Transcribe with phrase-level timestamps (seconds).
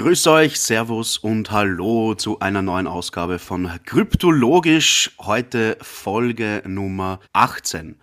[0.00, 5.10] Grüß euch, Servus und Hallo zu einer neuen Ausgabe von Kryptologisch.
[5.20, 7.96] Heute Folge Nummer 18.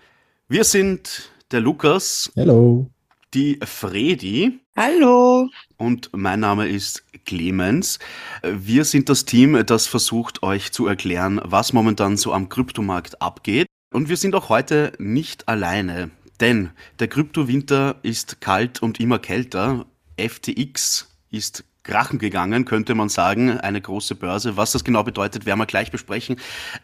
[0.47, 2.31] Wir sind der Lukas.
[2.37, 2.91] Hallo.
[3.33, 4.59] Die Fredi.
[4.75, 5.49] Hallo.
[5.77, 7.97] Und mein Name ist Clemens.
[8.43, 13.65] Wir sind das Team, das versucht euch zu erklären, was momentan so am Kryptomarkt abgeht.
[13.91, 19.87] Und wir sind auch heute nicht alleine, denn der Kryptowinter ist kalt und immer kälter.
[20.15, 24.57] FTX ist krachen gegangen, könnte man sagen, eine große Börse.
[24.57, 26.35] Was das genau bedeutet, werden wir gleich besprechen.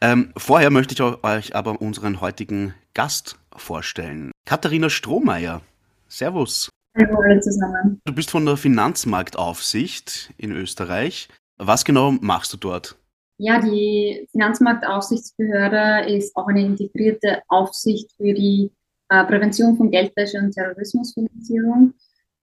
[0.02, 4.32] Ähm, vorher möchte ich euch aber unseren heutigen Gast vorstellen.
[4.46, 5.62] Katharina Strohmeier.
[6.08, 6.70] Servus.
[6.98, 8.00] Hallo zusammen.
[8.06, 11.28] Du bist von der Finanzmarktaufsicht in Österreich.
[11.58, 12.96] Was genau machst du dort?
[13.40, 18.72] Ja, die Finanzmarktaufsichtsbehörde ist auch eine integrierte Aufsicht für die
[19.10, 21.94] äh, Prävention von Geldwäsche und Terrorismusfinanzierung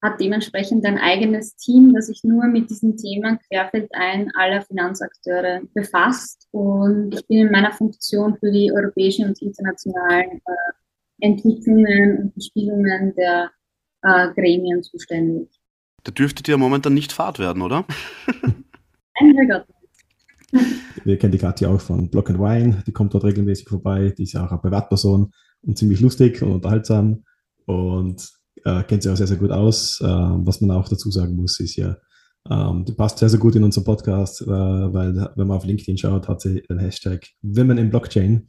[0.01, 6.47] hat dementsprechend ein eigenes Team, das sich nur mit diesen Themen querfeldein aller Finanzakteure befasst.
[6.51, 13.13] Und ich bin in meiner Funktion für die europäischen und internationalen äh, Entwicklungen und Bespielungen
[13.15, 13.51] der
[14.01, 15.49] äh, Gremien zuständig.
[16.03, 17.85] Da dürfte dir momentan nicht Fahrt werden, oder?
[18.41, 19.67] Nein, Herrgott.
[21.03, 24.23] Wir kennen die Kathi auch von Block and Wine, die kommt dort regelmäßig vorbei, die
[24.23, 27.23] ist ja auch eine Privatperson und ziemlich lustig und unterhaltsam
[27.65, 29.99] und äh, kennt sich auch sehr, sehr gut aus.
[30.01, 31.97] Äh, was man auch dazu sagen muss, ist ja,
[32.49, 35.97] ähm, die passt sehr, sehr gut in unseren Podcast, äh, weil wenn man auf LinkedIn
[35.97, 38.47] schaut, hat sie den Hashtag Women in Blockchain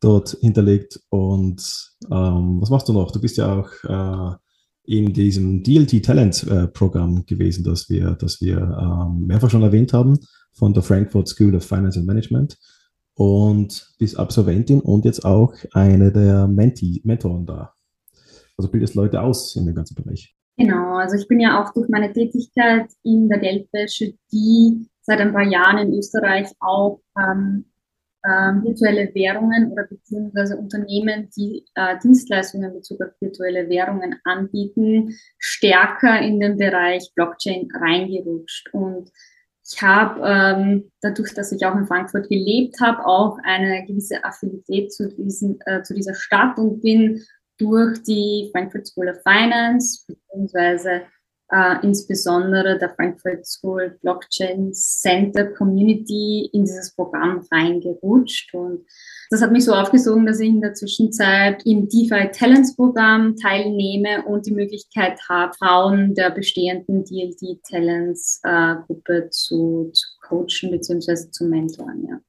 [0.00, 1.00] dort hinterlegt.
[1.08, 3.10] Und ähm, was machst du noch?
[3.10, 4.36] Du bist ja auch äh,
[4.84, 9.92] in diesem DLT Talent äh, Programm gewesen, das wir, das wir ähm, mehrfach schon erwähnt
[9.92, 10.18] haben,
[10.52, 12.58] von der Frankfurt School of Finance and Management
[13.14, 17.74] und bist Absolventin und jetzt auch eine der Menti Mentoren da.
[18.62, 20.36] Also bildest Leute aus in dem ganzen Bereich.
[20.56, 25.32] Genau, also ich bin ja auch durch meine Tätigkeit in der Geldwäsche, die seit ein
[25.32, 27.64] paar Jahren in Österreich auch ähm,
[28.24, 35.18] ähm, virtuelle Währungen oder beziehungsweise Unternehmen, die äh, Dienstleistungen in Bezug auf virtuelle Währungen anbieten,
[35.38, 38.72] stärker in den Bereich Blockchain reingerutscht.
[38.72, 39.10] Und
[39.68, 44.92] ich habe ähm, dadurch, dass ich auch in Frankfurt gelebt habe, auch eine gewisse Affinität
[44.92, 47.24] zu, diesen, äh, zu dieser Stadt und bin
[47.58, 51.02] durch die Frankfurt School of Finance, beziehungsweise
[51.52, 58.54] äh, insbesondere der Frankfurt School Blockchain Center Community in dieses Programm reingerutscht.
[58.54, 58.86] Und
[59.30, 64.24] das hat mich so aufgesogen, dass ich in der Zwischenzeit im DeFi Talents Programm teilnehme
[64.24, 71.30] und die Möglichkeit habe, Frauen der bestehenden DLD Talents äh, Gruppe zu, zu coachen bzw.
[71.30, 72.06] zu mentoren.
[72.08, 72.20] Ja.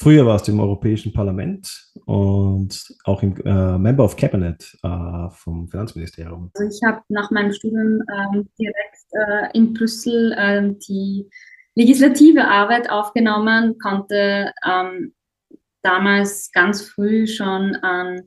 [0.00, 5.68] Früher warst du im Europäischen Parlament und auch im äh, Member of Cabinet äh, vom
[5.68, 6.52] Finanzministerium.
[6.54, 11.28] Also ich habe nach meinem Studium ähm, direkt äh, in Brüssel ähm, die
[11.74, 15.14] legislative Arbeit aufgenommen, konnte ähm,
[15.82, 18.22] damals ganz früh schon an,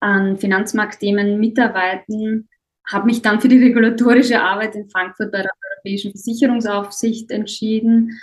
[0.00, 2.50] an Finanzmarktthemen mitarbeiten,
[2.86, 8.18] habe mich dann für die regulatorische Arbeit in Frankfurt bei der Europäischen Versicherungsaufsicht entschieden.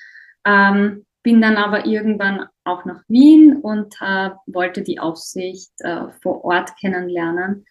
[0.46, 6.46] Ähm, bin dann aber irgendwann auch nach Wien und äh, wollte die Aufsicht äh, vor
[6.46, 7.66] Ort kennenlernen,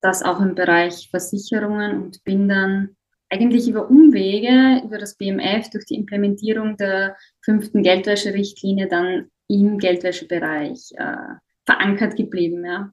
[0.00, 2.96] das auch im Bereich Versicherungen und bin dann
[3.28, 10.92] eigentlich über Umwege, über das BMF, durch die Implementierung der fünften Geldwäscherichtlinie dann im Geldwäschebereich
[10.96, 11.34] äh,
[11.66, 12.64] verankert geblieben.
[12.64, 12.90] Ja.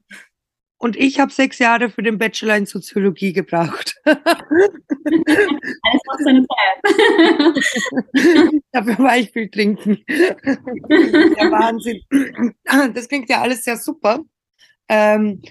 [0.82, 4.00] Und ich habe sechs Jahre für den Bachelor in Soziologie gebraucht.
[4.06, 4.24] Alles
[6.06, 6.80] macht seine Zeit.
[8.72, 10.02] Dafür war ich viel trinken.
[10.08, 12.00] Der Wahnsinn.
[12.94, 14.20] Das klingt ja alles sehr super.
[14.88, 15.42] Ähm,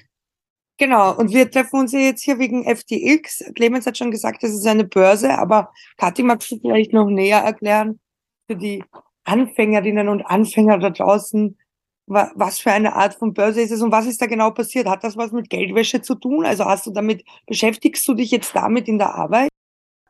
[0.79, 3.51] genau, und wir treffen uns jetzt hier wegen FTX.
[3.53, 7.39] Clemens hat schon gesagt, das ist eine Börse, aber Kathi, magst du vielleicht noch näher
[7.39, 7.99] erklären
[8.47, 8.83] für die
[9.25, 11.55] Anfängerinnen und Anfänger da draußen,
[12.09, 14.87] was für eine Art von Börse ist es und was ist da genau passiert?
[14.87, 16.45] Hat das was mit Geldwäsche zu tun?
[16.45, 19.49] Also hast du damit, beschäftigst du dich jetzt damit in der Arbeit?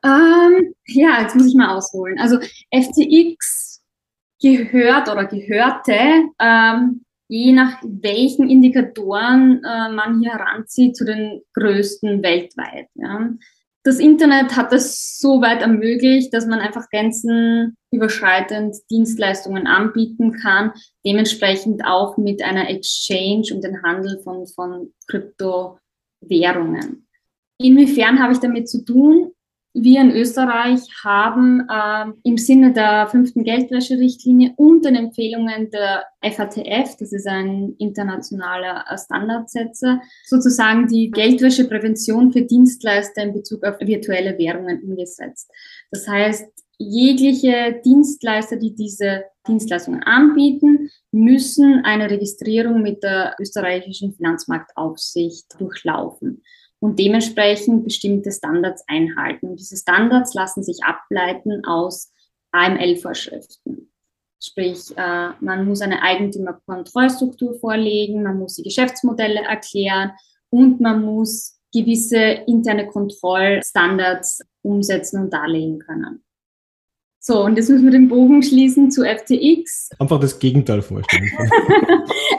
[0.03, 2.17] Ähm, ja, jetzt muss ich mal ausholen.
[2.19, 2.39] Also
[2.73, 3.81] FTX
[4.41, 5.99] gehört oder gehörte,
[6.39, 12.87] ähm, je nach welchen Indikatoren äh, man hier heranzieht, zu den größten weltweit.
[12.95, 13.29] Ja
[13.83, 20.73] das Internet hat es so weit ermöglicht, dass man einfach grenzenüberschreitend Dienstleistungen anbieten kann,
[21.05, 27.07] dementsprechend auch mit einer Exchange und den Handel von, von Kryptowährungen.
[27.61, 29.31] Inwiefern habe ich damit zu tun?
[29.83, 36.97] Wir in Österreich haben äh, im Sinne der fünften Geldwäscherichtlinie und den Empfehlungen der FATF,
[36.97, 44.83] das ist ein internationaler Standardsetzer, sozusagen die Geldwäscheprävention für Dienstleister in Bezug auf virtuelle Währungen
[44.83, 45.51] umgesetzt.
[45.91, 46.47] Das heißt,
[46.77, 56.41] jegliche Dienstleister, die diese Dienstleistungen anbieten, müssen eine Registrierung mit der österreichischen Finanzmarktaufsicht durchlaufen
[56.79, 59.55] und dementsprechend bestimmte Standards einhalten.
[59.55, 62.11] diese Standards lassen sich ableiten aus
[62.51, 63.91] AML-Vorschriften.
[64.41, 70.11] Sprich, äh, man muss eine Eigentümerkontrollstruktur vorlegen, man muss die Geschäftsmodelle erklären
[70.49, 72.17] und man muss gewisse
[72.47, 76.23] interne Kontrollstandards umsetzen und darlegen können.
[77.21, 79.89] So, und jetzt müssen wir den Bogen schließen zu FTX.
[79.99, 81.27] Einfach das Gegenteil vorstellen.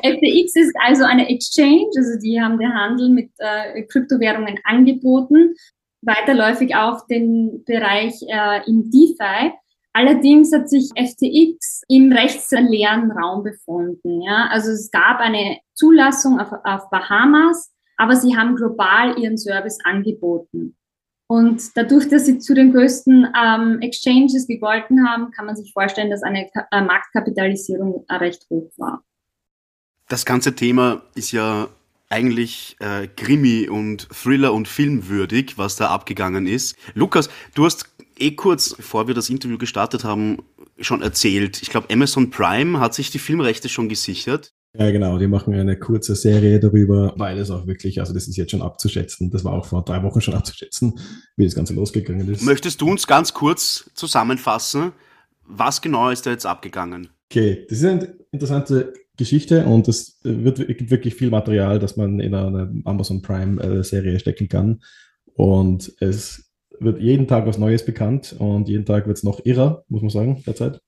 [0.03, 5.55] FTX ist also eine Exchange, also die haben den Handel mit äh, Kryptowährungen angeboten,
[6.01, 9.53] weiterläufig auch den Bereich äh, im DeFi.
[9.93, 14.23] Allerdings hat sich FTX im rechtsleeren Raum befunden.
[14.23, 14.49] Ja?
[14.51, 20.77] Also es gab eine Zulassung auf, auf Bahamas, aber sie haben global ihren Service angeboten.
[21.31, 26.11] Und dadurch, dass sie zu den größten ähm, Exchanges gegolten haben, kann man sich vorstellen,
[26.11, 29.05] dass eine äh, Marktkapitalisierung recht hoch war.
[30.09, 31.69] Das ganze Thema ist ja
[32.09, 36.77] eigentlich äh, Krimi und Thriller und Filmwürdig, was da abgegangen ist.
[36.95, 37.89] Lukas, du hast
[38.19, 40.39] eh kurz, bevor wir das Interview gestartet haben,
[40.81, 41.63] schon erzählt.
[41.63, 44.53] Ich glaube, Amazon Prime hat sich die Filmrechte schon gesichert.
[44.79, 48.37] Ja, genau, die machen eine kurze Serie darüber, weil es auch wirklich, also das ist
[48.37, 50.99] jetzt schon abzuschätzen, das war auch vor drei Wochen schon abzuschätzen,
[51.37, 52.43] wie das Ganze losgegangen ist.
[52.43, 54.93] Möchtest du uns ganz kurz zusammenfassen,
[55.45, 57.09] was genau ist da jetzt abgegangen?
[57.31, 62.21] Okay, das ist eine interessante Geschichte und es wird, gibt wirklich viel Material, das man
[62.21, 64.81] in eine Amazon Prime-Serie äh, stecken kann.
[65.35, 69.85] Und es wird jeden Tag was Neues bekannt und jeden Tag wird es noch irrer,
[69.89, 70.81] muss man sagen, derzeit.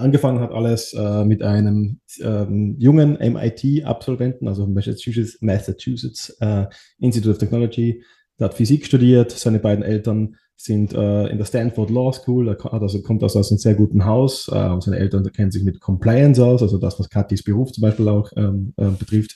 [0.00, 6.66] Angefangen hat alles äh, mit einem ähm, jungen MIT-Absolventen, also Massachusetts, Massachusetts äh,
[7.00, 8.04] Institute of Technology.
[8.38, 9.32] Der hat Physik studiert.
[9.32, 12.46] Seine beiden Eltern sind äh, in der Stanford Law School.
[12.46, 14.46] Er hat also, kommt aus, aus einem sehr guten Haus.
[14.46, 18.08] Äh, seine Eltern kennen sich mit Compliance aus, also das, was Katis Beruf zum Beispiel
[18.08, 19.34] auch ähm, äh, betrifft.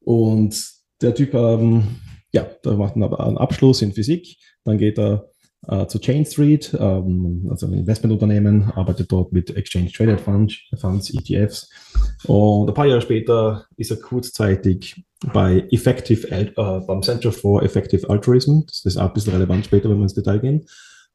[0.00, 0.58] Und
[1.02, 1.96] der Typ, ähm,
[2.32, 4.38] ja, da macht einen Abschluss in Physik.
[4.64, 5.31] Dann geht er
[5.68, 11.12] äh, zu Chain Street, ähm, also ein Investmentunternehmen, arbeitet dort mit Exchange Traded Funds, Funds,
[11.14, 11.70] ETFs.
[12.26, 18.08] Und ein paar Jahre später ist er kurzzeitig bei Effective, äh, beim Center for Effective
[18.10, 18.62] Altruism.
[18.66, 20.66] Das ist auch ein bisschen relevant später, wenn wir ins Detail gehen.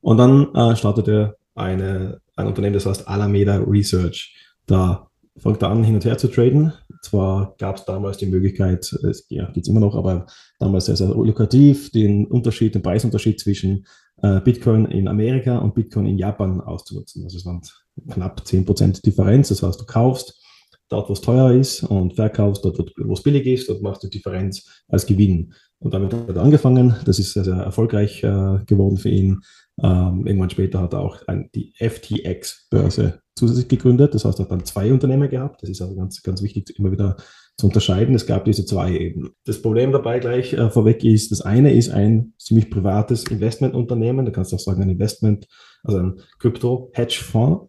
[0.02, 4.36] Und dann äh, startet er eine, ein Unternehmen, das heißt Alameda Research.
[4.66, 6.74] Da fängt er an, hin und her zu traden.
[7.02, 10.26] Zwar gab es damals die Möglichkeit, es ja, gibt es immer noch, aber
[10.60, 13.86] damals sehr, sehr lukrativ, den Unterschied, den Preisunterschied zwischen
[14.22, 17.24] äh, Bitcoin in Amerika und Bitcoin in Japan auszunutzen.
[17.24, 17.62] Also es waren
[18.10, 19.50] knapp 10% Differenz.
[19.50, 20.42] Das heißt, du kaufst
[20.90, 24.10] dort, wo es teuer ist und verkaufst dort, wo es billig ist und machst die
[24.10, 25.54] Differenz als Gewinn.
[25.80, 26.96] Und damit hat er angefangen.
[27.06, 29.42] Das ist sehr, sehr erfolgreich äh, geworden für ihn.
[29.82, 34.16] Ähm, irgendwann später hat er auch ein, die FTX-Börse zusätzlich gegründet.
[34.16, 35.62] Das heißt, er hat dann zwei Unternehmen gehabt.
[35.62, 37.18] Das ist also ganz, ganz wichtig, immer wieder
[37.58, 38.14] zu unterscheiden.
[38.14, 39.32] Es gab diese zwei eben.
[39.46, 44.32] Das Problem dabei gleich äh, vorweg ist, das eine ist ein ziemlich privates Investmentunternehmen, da
[44.32, 45.48] kannst du auch sagen ein Investment,
[45.84, 47.68] also ein Krypto-Hedgefonds,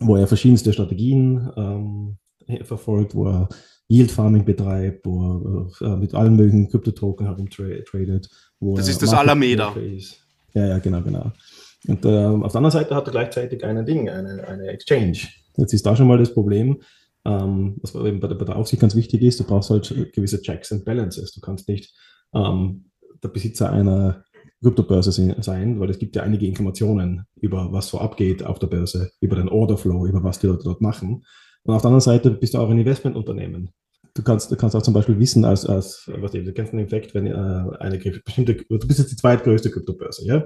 [0.00, 2.18] wo er verschiedenste Strategien ähm,
[2.64, 3.48] verfolgt, wo er
[3.88, 8.28] Yield Farming betreibt, wo er äh, mit allen möglichen Kryptotoken herumtradet.
[8.60, 9.70] das ist das Alameda.
[9.72, 10.22] Ist.
[10.52, 11.32] Ja, ja, genau, genau.
[11.86, 15.18] Und äh, auf der anderen Seite hat er gleichzeitig ein Ding, eine, eine Exchange.
[15.56, 16.82] Jetzt ist da schon mal das Problem,
[17.24, 20.40] ähm, was eben bei der, bei der, Aufsicht ganz wichtig ist, du brauchst halt gewisse
[20.40, 21.32] Checks and Balances.
[21.32, 21.94] Du kannst nicht
[22.34, 22.90] ähm,
[23.22, 24.24] der Besitzer einer
[24.62, 29.10] Kryptobörse sein, weil es gibt ja einige Informationen über was so abgeht auf der Börse,
[29.20, 31.24] über den Orderflow, über was die Leute dort machen.
[31.62, 33.70] Und auf der anderen Seite bist du auch ein Investmentunternehmen.
[34.14, 37.14] Du kannst, du kannst auch zum Beispiel wissen, als, als was du kennst den Effekt,
[37.14, 40.44] wenn äh, eine bestimmte, du bist jetzt die zweitgrößte Kryptobörse, ja?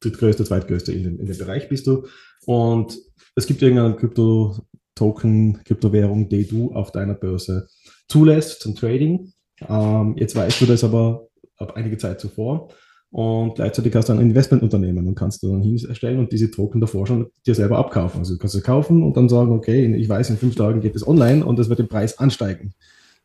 [0.00, 2.06] Drittgrößte, zweitgrößte in dem, in dem Bereich bist du.
[2.46, 2.96] Und
[3.34, 4.56] es gibt irgendeine Krypto,
[4.98, 7.68] Token, Kryptowährung, die du auf deiner Börse
[8.08, 9.32] zulässt zum Trading.
[9.68, 12.68] Ähm, jetzt weißt du das aber ab einige Zeit zuvor
[13.10, 17.06] und gleichzeitig hast du ein Investmentunternehmen und kannst du dann hinstellen und diese Token davor
[17.06, 18.20] schon dir selber abkaufen.
[18.20, 20.94] Also du kannst sie kaufen und dann sagen, okay, ich weiß, in fünf Tagen geht
[20.94, 22.74] es online und es wird im Preis ansteigen.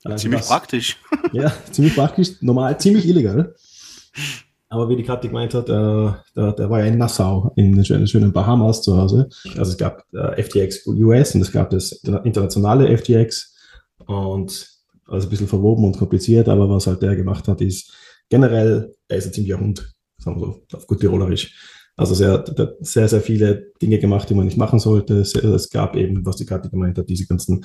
[0.03, 0.97] Also ziemlich das, praktisch.
[1.33, 3.55] Ja, ziemlich praktisch, normal, ziemlich illegal.
[4.73, 7.85] Aber wie die Kathi gemeint hat, äh, der, der war ja in Nassau, in den
[7.85, 9.29] schönen, schönen Bahamas zu Hause.
[9.55, 11.91] Also es gab äh, FTX US und es gab das
[12.23, 13.55] internationale FTX
[14.07, 14.67] und
[15.05, 17.93] also ein bisschen verwoben und kompliziert, aber was halt der gemacht hat, ist
[18.29, 19.93] generell, er ist ein ziemlicher Hund.
[20.17, 21.55] sagen wir so, auf gut Tirolerisch.
[21.95, 22.43] Also sehr,
[22.79, 25.19] sehr, sehr viele Dinge gemacht, die man nicht machen sollte.
[25.19, 27.63] Es gab eben, was die Kathi gemeint hat, diese ganzen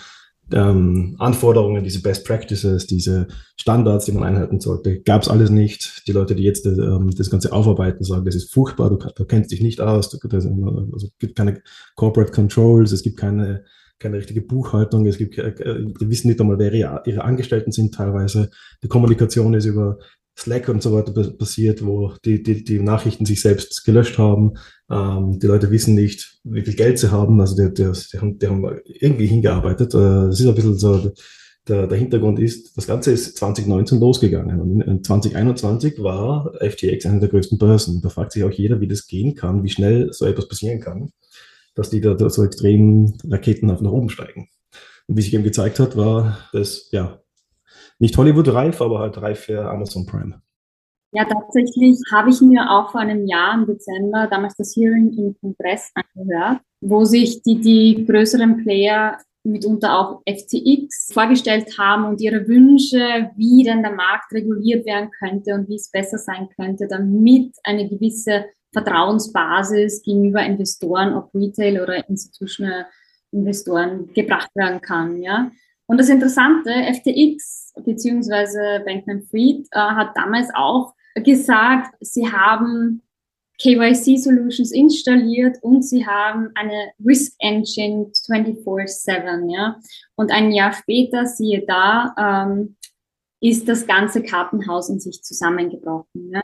[0.52, 6.06] ähm, Anforderungen, diese Best Practices, diese Standards, die man einhalten sollte, gab es alles nicht.
[6.06, 9.50] Die Leute, die jetzt ähm, das Ganze aufarbeiten, sagen, das ist furchtbar, du, du kennst
[9.50, 11.62] dich nicht aus, du, also, es gibt keine
[11.96, 13.64] Corporate Controls, es gibt keine,
[13.98, 17.94] keine richtige Buchhaltung, es gibt, äh, die wissen nicht einmal, wer ihre, ihre Angestellten sind
[17.94, 18.50] teilweise.
[18.82, 19.98] Die Kommunikation ist über
[20.38, 24.54] Slack und so weiter passiert, wo die, die, die Nachrichten sich selbst gelöscht haben.
[24.88, 27.40] Ähm, die Leute wissen nicht, wie viel Geld sie haben.
[27.40, 29.94] Also die, die, die, haben, die haben irgendwie hingearbeitet.
[29.94, 31.12] Äh, ist ein bisschen so,
[31.66, 34.60] der, der Hintergrund ist, das Ganze ist 2019 losgegangen.
[34.60, 38.00] Und in 2021 war FTX eine der größten Börsen.
[38.00, 41.10] Da fragt sich auch jeder, wie das gehen kann, wie schnell so etwas passieren kann,
[41.74, 44.48] dass die da, da so extrem raketenhaft nach oben steigen.
[45.08, 47.20] Und wie sich eben gezeigt hat, war das, ja,
[47.98, 50.40] nicht Hollywood-reif, aber halt reif für Amazon Prime.
[51.12, 55.36] Ja, tatsächlich habe ich mir auch vor einem Jahr im Dezember damals das Hearing im
[55.40, 62.46] Kongress angehört, wo sich die, die größeren Player mitunter auch FTX vorgestellt haben und ihre
[62.46, 67.54] Wünsche, wie denn der Markt reguliert werden könnte und wie es besser sein könnte, damit
[67.64, 72.86] eine gewisse Vertrauensbasis gegenüber Investoren, ob Retail oder institutional
[73.30, 75.22] Investoren gebracht werden kann.
[75.22, 75.50] Ja.
[75.88, 78.84] Und das Interessante, FTX bzw.
[78.84, 83.02] Bankman-Fried äh, hat damals auch gesagt, sie haben
[83.60, 89.80] KYC Solutions installiert und sie haben eine Risk Engine 24/7, ja.
[90.14, 92.76] Und ein Jahr später, siehe da, ähm,
[93.40, 96.32] ist das ganze Kartenhaus in sich zusammengebrochen.
[96.32, 96.42] Ja.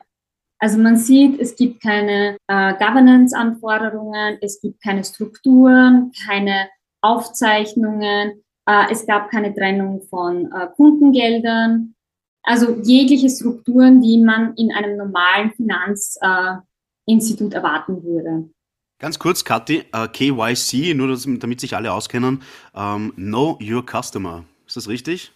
[0.58, 6.68] Also man sieht, es gibt keine äh, Governance-Anforderungen, es gibt keine Strukturen, keine
[7.02, 11.94] Aufzeichnungen, äh, es gab keine Trennung von äh, Kundengeldern.
[12.42, 18.50] Also jegliche Strukturen, die man in einem normalen Finanzinstitut äh, erwarten würde.
[18.98, 22.42] Ganz kurz, Kathi, uh, KYC, nur dass, damit sich alle auskennen,
[22.74, 24.44] ähm, Know Your Customer.
[24.66, 25.32] Ist das richtig?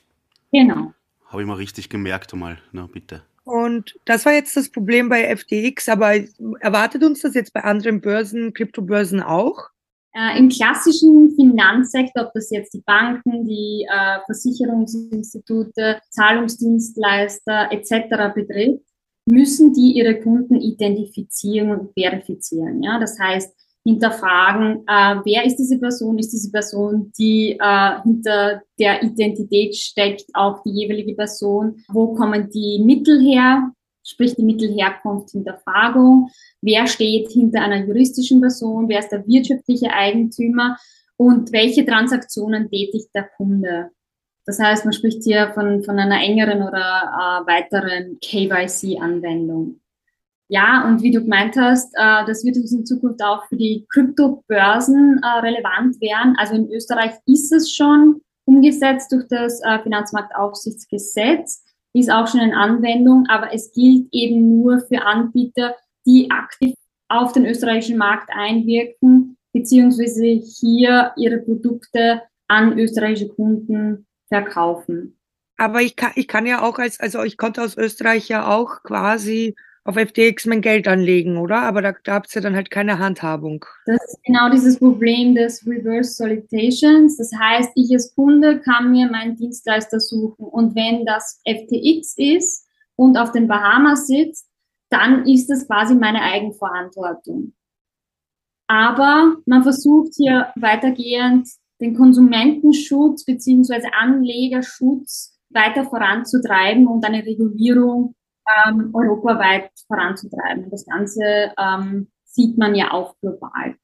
[0.52, 0.92] Genau.
[1.26, 3.22] Habe ich mal richtig gemerkt, einmal, na bitte.
[3.44, 6.14] Und das war jetzt das Problem bei FTX, aber
[6.60, 9.70] erwartet uns das jetzt bei anderen Börsen, Kryptobörsen auch?
[10.14, 18.34] Äh, Im klassischen Finanzsektor, ob das jetzt die Banken, die äh, Versicherungsinstitute, Zahlungsdienstleister etc.
[18.34, 18.84] betrifft,
[19.26, 22.82] müssen die ihre Kunden identifizieren und verifizieren.
[22.82, 22.98] Ja?
[22.98, 29.02] Das heißt, hinterfragen, äh, wer ist diese Person, ist diese Person, die äh, hinter der
[29.02, 33.72] Identität steckt, auch die jeweilige Person, wo kommen die Mittel her,
[34.08, 40.76] sprich die Mittelherkunft, Hinterfragung, wer steht hinter einer juristischen Person, wer ist der wirtschaftliche Eigentümer
[41.16, 43.90] und welche Transaktionen tätigt der Kunde.
[44.46, 49.80] Das heißt, man spricht hier von, von einer engeren oder äh, weiteren KYC-Anwendung.
[50.50, 53.84] Ja, und wie du gemeint hast, äh, das wird uns in Zukunft auch für die
[53.90, 56.34] Kryptobörsen äh, relevant werden.
[56.38, 61.62] Also in Österreich ist es schon umgesetzt durch das äh, Finanzmarktaufsichtsgesetz
[61.94, 65.74] ist auch schon in Anwendung, aber es gilt eben nur für Anbieter,
[66.06, 66.74] die aktiv
[67.08, 75.18] auf den österreichischen Markt einwirken, beziehungsweise hier ihre Produkte an österreichische Kunden verkaufen.
[75.56, 78.82] Aber ich kann, ich kann ja auch als, also ich konnte aus Österreich ja auch
[78.84, 79.56] quasi
[79.88, 81.62] auf FTX mein Geld anlegen, oder?
[81.62, 83.64] Aber da gab es ja dann halt keine Handhabung.
[83.86, 87.16] Das ist genau dieses Problem des Reverse Solitations.
[87.16, 92.66] Das heißt, ich als Kunde kann mir meinen Dienstleister suchen und wenn das FTX ist
[92.96, 94.46] und auf den Bahamas sitzt,
[94.90, 97.54] dann ist das quasi meine Eigenverantwortung.
[98.66, 101.48] Aber man versucht hier weitergehend
[101.80, 108.14] den Konsumentenschutz beziehungsweise Anlegerschutz weiter voranzutreiben und eine Regulierung
[108.66, 110.70] ähm, europaweit voranzutreiben.
[110.70, 113.76] Das Ganze ähm, sieht man ja auch global.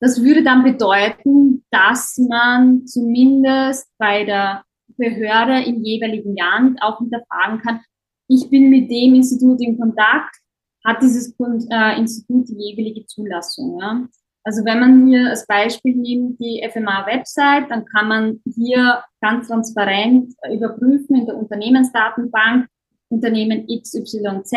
[0.00, 4.64] Das würde dann bedeuten, dass man zumindest bei der
[4.96, 7.80] Behörde im jeweiligen Land auch hinterfragen kann,
[8.28, 10.36] ich bin mit dem Institut in Kontakt,
[10.84, 11.34] hat dieses
[11.70, 13.78] äh, Institut die jeweilige Zulassung.
[13.80, 14.08] Ja?
[14.44, 20.34] Also wenn man hier als Beispiel nimmt die FMA-Website, dann kann man hier ganz transparent
[20.52, 22.66] überprüfen in der Unternehmensdatenbank,
[23.12, 24.52] Unternehmen XYZ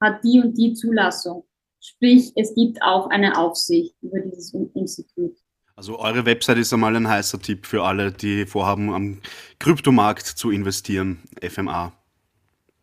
[0.00, 1.44] hat die und die Zulassung.
[1.80, 5.36] Sprich, es gibt auch eine Aufsicht über dieses Institut.
[5.76, 9.20] Also eure Website ist einmal ein heißer Tipp für alle, die vorhaben, am
[9.60, 11.92] Kryptomarkt zu investieren, FMA.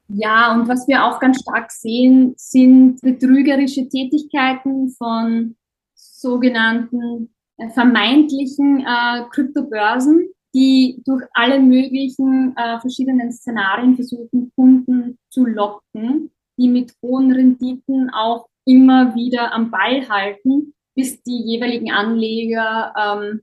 [0.07, 5.55] Ja, und was wir auch ganz stark sehen, sind betrügerische Tätigkeiten von
[5.93, 15.45] sogenannten äh, vermeintlichen äh, Kryptobörsen, die durch alle möglichen äh, verschiedenen Szenarien versuchen, Kunden zu
[15.45, 16.31] locken.
[16.57, 23.41] die mit hohen Renditen auch immer wieder am Ball halten, bis die jeweiligen Anleger ähm,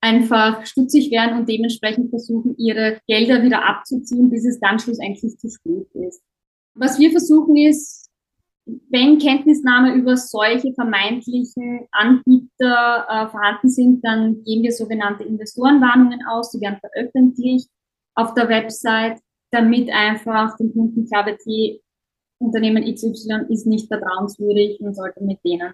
[0.00, 5.50] einfach stutzig werden und dementsprechend versuchen, ihre Gelder wieder abzuziehen, bis es dann schlussendlich zu
[5.50, 6.22] spät ist.
[6.74, 8.05] Was wir versuchen ist,
[8.66, 16.50] wenn Kenntnisnahme über solche vermeintlichen Anbieter äh, vorhanden sind, dann geben wir sogenannte Investorenwarnungen aus,
[16.50, 17.68] die werden veröffentlicht
[18.14, 19.20] auf der Website,
[19.52, 21.80] damit einfach den Kunden klar wird, die
[22.38, 25.72] Unternehmen XY ist nicht vertrauenswürdig und sollte mit denen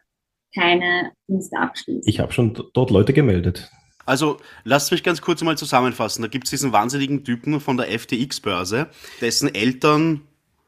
[0.54, 2.02] keine Dienste abschließen.
[2.06, 3.70] Ich habe schon dort Leute gemeldet.
[4.04, 6.22] Also lasst mich ganz kurz mal zusammenfassen.
[6.22, 8.88] Da gibt es diesen wahnsinnigen Typen von der FTX-Börse,
[9.20, 10.22] dessen Eltern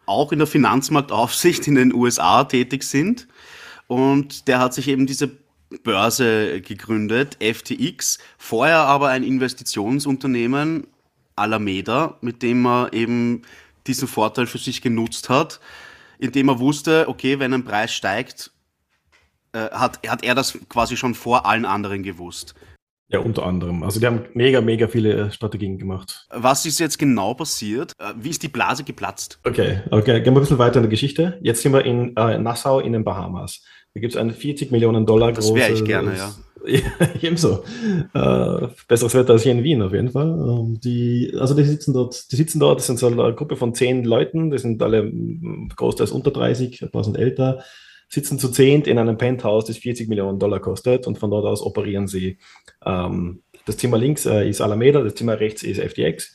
[0.06, 3.28] auch in der Finanzmarktaufsicht in den USA tätig sind.
[3.86, 5.30] Und der hat sich eben diese
[5.82, 10.86] Börse gegründet, FTX, vorher aber ein Investitionsunternehmen,
[11.36, 13.42] Alameda, mit dem er eben
[13.86, 15.60] diesen Vorteil für sich genutzt hat,
[16.18, 18.52] indem er wusste, okay, wenn ein Preis steigt,
[19.52, 22.54] äh, hat, hat er das quasi schon vor allen anderen gewusst.
[23.08, 23.82] Ja, unter anderem.
[23.82, 26.26] Also die haben mega, mega viele äh, Strategien gemacht.
[26.30, 27.92] Was ist jetzt genau passiert?
[27.98, 29.38] Äh, wie ist die Blase geplatzt?
[29.44, 31.38] Okay, okay, gehen wir ein bisschen weiter in der Geschichte.
[31.42, 33.62] Jetzt sind wir in äh, Nassau in den Bahamas.
[33.92, 35.60] Da gibt es ein 40 Millionen Dollar das großes...
[35.60, 36.34] Das wäre ich gerne, ja.
[36.66, 36.80] ja
[37.20, 37.62] ebenso.
[38.14, 40.28] Äh, besseres Wetter als hier in Wien auf jeden Fall.
[40.28, 43.74] Ähm, die, also die sitzen dort, die sitzen dort, das sind so eine Gruppe von
[43.74, 45.12] zehn Leuten, die sind alle
[45.76, 47.62] großteils unter 30, ein paar sind älter
[48.14, 51.62] sitzen zu zehnt in einem Penthouse, das 40 Millionen Dollar kostet und von dort aus
[51.62, 52.38] operieren sie.
[52.84, 56.34] Ähm, das Zimmer links äh, ist Alameda, das Zimmer rechts ist FTX.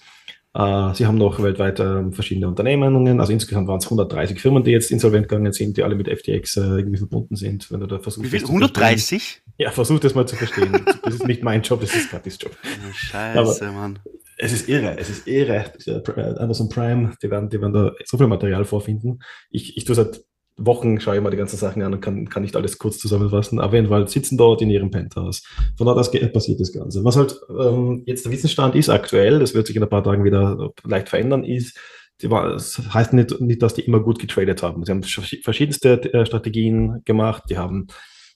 [0.53, 4.71] Äh, sie haben noch weltweit äh, verschiedene Unternehmungen, also insgesamt waren es 130 Firmen, die
[4.71, 7.71] jetzt insolvent gegangen sind, die alle mit FTX äh, irgendwie verbunden sind.
[7.71, 8.47] Wenn du da versuchst, Wie viel?
[8.47, 9.43] 130?
[9.57, 10.71] Ja, versuch das mal zu verstehen.
[11.03, 12.51] das ist nicht mein Job, das ist Katis Job.
[12.63, 13.99] Oh, Scheiße, Aber Mann.
[14.41, 15.65] Es ist irre, es ist irre.
[15.85, 19.19] Äh, Amazon Prime, die werden, die werden da so viel Material vorfinden.
[19.51, 20.21] Ich, ich tue seit
[20.59, 23.59] Wochen schaue ich mal die ganzen Sachen an und kann, kann nicht alles kurz zusammenfassen.
[23.59, 25.43] Auf jeden Fall sitzen dort in ihrem Penthouse.
[25.77, 27.03] Von dort aus passiert das Ganze.
[27.03, 30.23] Was halt ähm, jetzt der Wissensstand ist aktuell, das wird sich in ein paar Tagen
[30.23, 31.77] wieder leicht verändern, ist,
[32.23, 34.83] war, das heißt nicht, nicht, dass die immer gut getradet haben.
[34.83, 37.87] Sie haben verschiedenste äh, Strategien gemacht, die haben,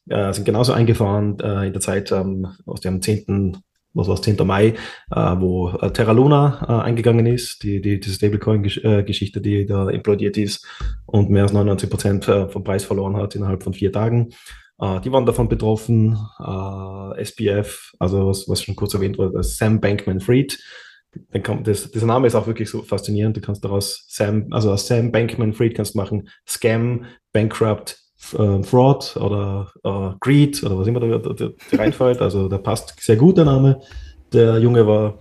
[0.10, 3.58] äh, sind genauso eingefahren äh, in der Zeit ähm, aus dem 10
[3.94, 4.38] was war es, 10.
[4.46, 4.74] Mai,
[5.12, 10.38] äh, wo äh, Terra Luna äh, eingegangen ist, die, die, diese Stablecoin-Geschichte, die da implodiert
[10.38, 10.66] ist
[11.06, 14.34] und mehr als 99 Prozent äh, vom Preis verloren hat innerhalb von vier Tagen.
[14.80, 16.18] Äh, die waren davon betroffen.
[16.40, 20.60] Äh, SPF, also was, was schon kurz erwähnt wurde, Sam Bankman-Fried.
[21.64, 23.38] Das, dieser Name ist auch wirklich so faszinierend.
[23.38, 28.03] Du kannst daraus Sam, also aus Sam Bankman-Fried kannst du machen Scam, Bankrupt,
[28.38, 32.22] äh, Fraud oder äh, Greed oder was immer da, da, da reinfällt.
[32.22, 33.82] Also der passt sehr gut, der Name.
[34.32, 35.20] Der Junge war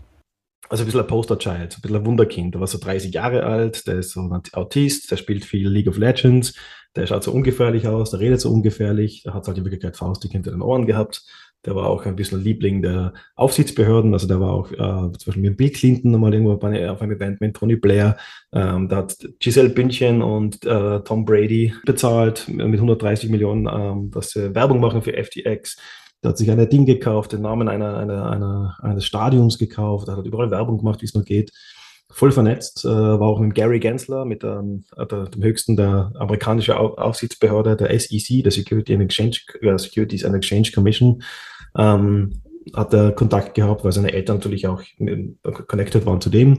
[0.69, 2.55] also ein bisschen ein Poster-Child, ein bisschen ein Wunderkind.
[2.55, 5.89] Der war so 30 Jahre alt, der ist so ein Autist, der spielt viel League
[5.89, 6.55] of Legends,
[6.97, 10.33] der schaut so ungefährlich aus, der redet so ungefährlich, der hat halt in Wirklichkeit Faustdick
[10.33, 11.25] hinter den Ohren gehabt.
[11.65, 14.13] Der war auch ein bisschen Liebling der Aufsichtsbehörden.
[14.13, 17.41] Also der war auch äh, zum Beispiel mit Bill Clinton nochmal irgendwo auf einem Event
[17.41, 18.17] mit Tony Blair.
[18.53, 24.31] Ähm, da hat Giselle Bündchen und äh, Tom Brady bezahlt mit 130 Millionen, ähm, dass
[24.31, 25.77] sie Werbung machen für FTX.
[26.23, 30.17] Der hat sich ein Ding gekauft, den Namen einer, einer, einer, eines Stadiums gekauft, der
[30.17, 31.51] hat überall Werbung gemacht, wie es nur geht
[32.13, 36.75] voll vernetzt, äh, war auch mit Gary Gensler, mit ähm, der, dem höchsten der amerikanischen
[36.75, 41.23] Aufsichtsbehörde, der SEC, der Security and Exchange, äh, Securities and Exchange Commission,
[41.77, 42.43] ähm,
[42.75, 44.83] hat er Kontakt gehabt, weil seine Eltern natürlich auch
[45.67, 46.55] connected waren zu dem.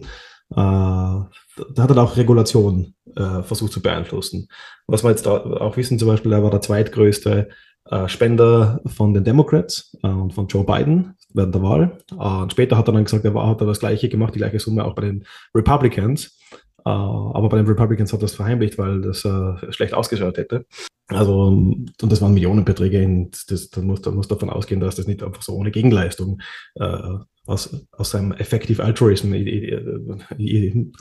[0.52, 1.30] Äh, da
[1.78, 4.48] hat er auch Regulation äh, versucht zu beeinflussen.
[4.88, 7.50] Was wir jetzt auch wissen, zum Beispiel, er war der zweitgrößte
[7.90, 11.98] äh, Spender von den Democrats äh, und von Joe Biden während der Wahl.
[12.12, 14.40] Äh, und später hat er dann gesagt, er war, hat er das Gleiche gemacht, die
[14.40, 16.40] gleiche Summe auch bei den Republicans.
[16.86, 19.28] Äh, aber bei den Republicans hat er das verheimlicht, weil das
[19.70, 20.66] schlecht ausgeschaut hätte.
[21.08, 23.02] Also, und das waren Millionenbeträge.
[23.02, 26.42] In, das, da muss, da davon ausgehen, dass das nicht einfach so ohne Gegenleistung
[26.76, 29.34] äh, aus, aus seinem Effective Altruism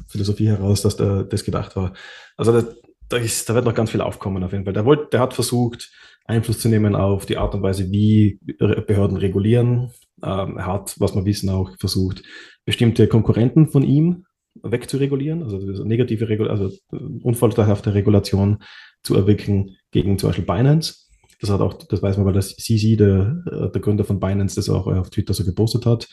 [0.09, 1.93] Philosophie heraus, dass der, das gedacht war.
[2.37, 2.67] Also da,
[3.09, 4.73] da, ist, da wird noch ganz viel aufkommen auf jeden Fall.
[4.73, 5.93] Der, wollte, der hat versucht,
[6.25, 9.91] Einfluss zu nehmen auf die Art und Weise, wie Behörden regulieren.
[10.23, 12.23] Ähm, er hat, was wir wissen, auch versucht,
[12.65, 14.25] bestimmte Konkurrenten von ihm
[14.63, 18.63] wegzuregulieren, also negative Regul also äh, unvorteilhafte Regulation
[19.03, 20.95] zu erwirken gegen zum Beispiel Binance.
[21.41, 24.87] Das hat auch, das weiß man, weil der, äh, der Gründer von Binance, das auch
[24.87, 26.09] auf Twitter so gepostet hat.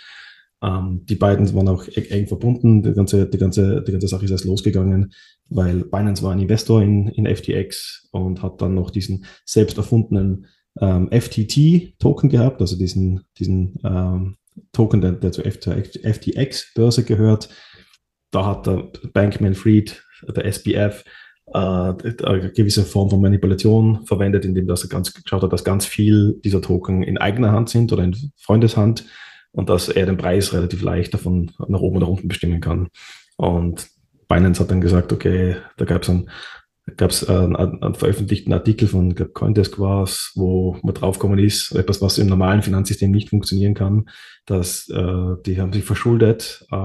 [0.62, 2.82] Ähm, die beiden waren auch e-, eng verbunden.
[2.84, 5.13] Die ganze, die ganze, die ganze Sache ist erst losgegangen,
[5.49, 10.47] weil Binance war ein Investor in, in FTX und hat dann noch diesen selbst erfundenen
[10.82, 14.38] ähm, FTT-Token gehabt, also diesen, diesen ähm,
[14.71, 17.49] Token, der, der zur FTX-Börse gehört.
[18.32, 21.10] Da hat der Bankman Fried, der SBF, äh,
[21.54, 26.40] eine gewisse Form von Manipulation verwendet, indem dass er ganz geschaut hat, dass ganz viel
[26.44, 29.06] dieser Token in eigener Hand sind oder in Freundeshand
[29.52, 32.90] und dass er den Preis relativ leicht davon nach oben oder unten bestimmen kann.
[33.38, 33.88] Und
[34.28, 36.30] Binance hat dann gesagt, okay, da gab es einen,
[36.97, 42.17] gab's einen, einen, veröffentlichten Artikel von glaub, Coindesk war wo man draufgekommen ist, etwas, was
[42.17, 44.10] im normalen Finanzsystem nicht funktionieren kann,
[44.45, 46.75] dass äh, die haben sich verschuldet äh,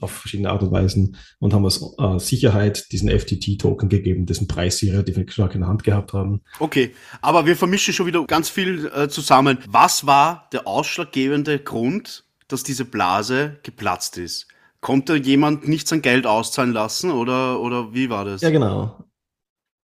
[0.00, 4.78] auf verschiedene Art und Weisen und haben als äh, Sicherheit diesen FTT-Token gegeben, dessen Preis
[4.78, 6.42] sie relativ stark in der Hand gehabt haben.
[6.58, 9.58] Okay, aber wir vermischen schon wieder ganz viel äh, zusammen.
[9.68, 14.46] Was war der ausschlaggebende Grund, dass diese Blase geplatzt ist?
[14.80, 18.42] Konnte jemand nicht sein Geld auszahlen lassen oder, oder wie war das?
[18.42, 18.96] Ja, genau.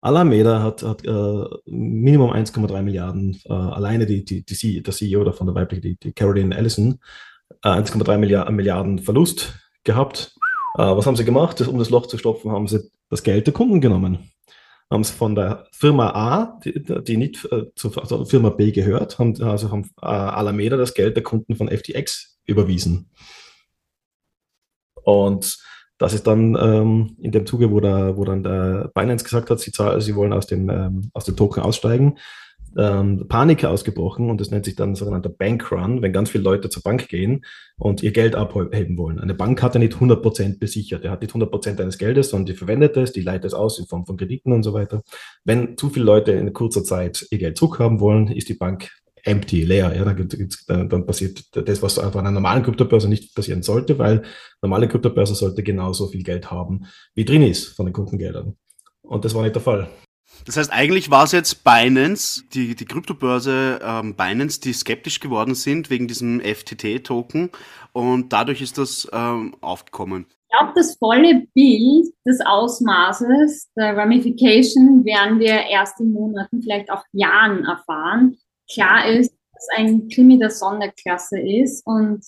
[0.05, 5.47] Alameda hat, hat äh, Minimum 1,3 Milliarden, äh, alleine die, die, die, der CEO davon,
[5.47, 7.01] der weibliche, die, die Caroline Ellison,
[7.63, 10.37] äh, 1,3 Milliarden, Milliarden Verlust gehabt.
[10.77, 11.59] Äh, was haben sie gemacht?
[11.63, 14.31] Um das Loch zu stopfen, haben sie das Geld der Kunden genommen.
[14.91, 19.19] Haben es von der Firma A, die, die nicht äh, zur also Firma B gehört,
[19.19, 23.09] haben, also haben äh, Alameda das Geld der Kunden von FTX überwiesen.
[25.03, 25.59] Und
[25.99, 29.61] das ist dann ähm, in dem Zuge, wo, da, wo dann der Binance gesagt hat,
[29.61, 32.19] sie, sie wollen aus dem, ähm, aus dem Token aussteigen,
[32.77, 36.83] ähm, Panik ausgebrochen und das nennt sich dann sogenannter Bankrun, wenn ganz viele Leute zur
[36.83, 37.45] Bank gehen
[37.77, 39.21] und ihr Geld abheben wollen.
[39.21, 42.55] Eine Bank hat ja nicht 100% besichert, er hat nicht 100% eines Geldes, sondern die
[42.55, 45.03] verwendet es, die leitet es aus in Form von Krediten und so weiter.
[45.45, 48.91] Wenn zu viele Leute in kurzer Zeit ihr Geld zurückhaben wollen, ist die Bank
[49.25, 49.95] empty, leer.
[49.95, 50.29] Ja, dann,
[50.69, 54.23] dann, dann passiert das, was einfach an einer normalen Kryptobörse nicht passieren sollte, weil
[54.63, 58.57] normale Kryptobörse sollte genauso viel Geld haben, wie drin ist von den Kundengeldern.
[59.03, 59.89] Und das war nicht der Fall.
[60.47, 65.55] Das heißt, eigentlich war es jetzt Binance, die, die Kryptobörse ähm, Binance, die skeptisch geworden
[65.55, 67.51] sind wegen diesem FTT-Token
[67.93, 70.27] und dadurch ist das ähm, aufgekommen.
[70.29, 76.91] Ich glaube, das volle Bild des Ausmaßes der Ramification werden wir erst in Monaten, vielleicht
[76.91, 78.37] auch Jahren erfahren
[78.75, 82.25] klar ist, dass ein Krimi der Sonderklasse ist und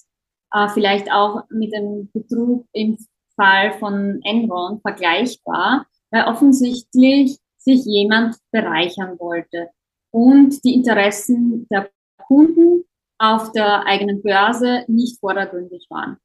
[0.53, 2.97] äh, vielleicht auch mit einem Betrug im
[3.35, 9.71] Fall von Enron vergleichbar, weil offensichtlich sich jemand bereichern wollte
[10.13, 12.85] und die Interessen der Kunden
[13.19, 16.17] auf der eigenen Börse nicht vordergründig waren.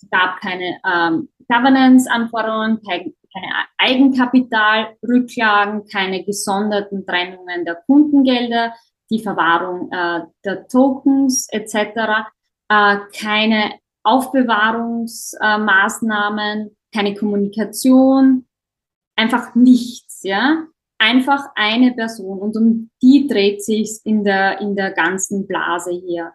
[0.00, 3.12] Es gab keine ähm, Governance-Anforderungen, keine
[3.78, 8.74] Eigenkapitalrücklagen, keine gesonderten Trennungen der Kundengelder,
[9.10, 11.74] die Verwahrung äh, der Tokens etc.,
[12.68, 18.46] äh, keine Aufbewahrungsmaßnahmen, keine Kommunikation,
[19.16, 20.66] einfach nichts, ja.
[21.00, 26.32] Einfach eine Person und um die dreht sich in der, in der ganzen Blase hier.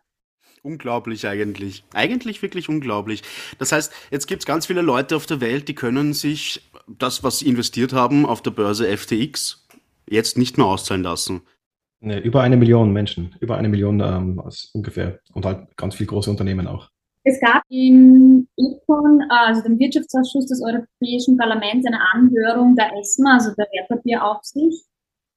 [0.61, 1.83] Unglaublich eigentlich.
[1.93, 3.23] Eigentlich wirklich unglaublich.
[3.57, 7.23] Das heißt, jetzt gibt es ganz viele Leute auf der Welt, die können sich das,
[7.23, 9.67] was sie investiert haben auf der Börse FTX,
[10.09, 11.41] jetzt nicht mehr auszahlen lassen.
[12.03, 14.41] Ne, über eine Million Menschen, über eine Million ähm,
[14.73, 16.89] ungefähr und halt ganz viele große Unternehmen auch.
[17.23, 23.51] Es gab im ECON, also dem Wirtschaftsausschuss des Europäischen Parlaments, eine Anhörung der ESMA, also
[23.57, 24.85] der Wertpapieraufsicht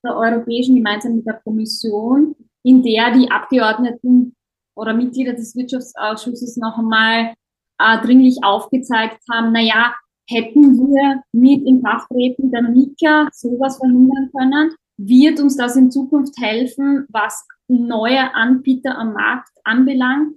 [0.05, 4.35] der Europäischen gemeinsam mit der Kommission, in der die Abgeordneten
[4.75, 7.35] oder Mitglieder des Wirtschaftsausschusses noch einmal
[7.79, 9.95] äh, dringlich aufgezeigt haben, naja,
[10.29, 14.75] hätten wir mit Inkrafttreten der MiCA sowas verhindern können?
[14.97, 20.37] Wird uns das in Zukunft helfen, was neue Anbieter am Markt anbelangt,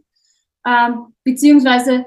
[0.65, 2.05] ähm, beziehungsweise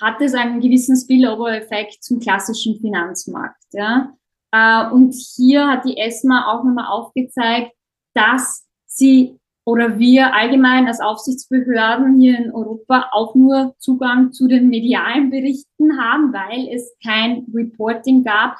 [0.00, 3.62] hat es einen gewissen Spillover-Effekt zum klassischen Finanzmarkt.
[3.72, 4.12] Ja?
[4.52, 7.72] Äh, und hier hat die ESMA auch nochmal aufgezeigt,
[8.14, 14.68] dass sie oder wir allgemein als Aufsichtsbehörden hier in Europa auch nur Zugang zu den
[14.68, 18.56] medialen Berichten haben, weil es kein Reporting gab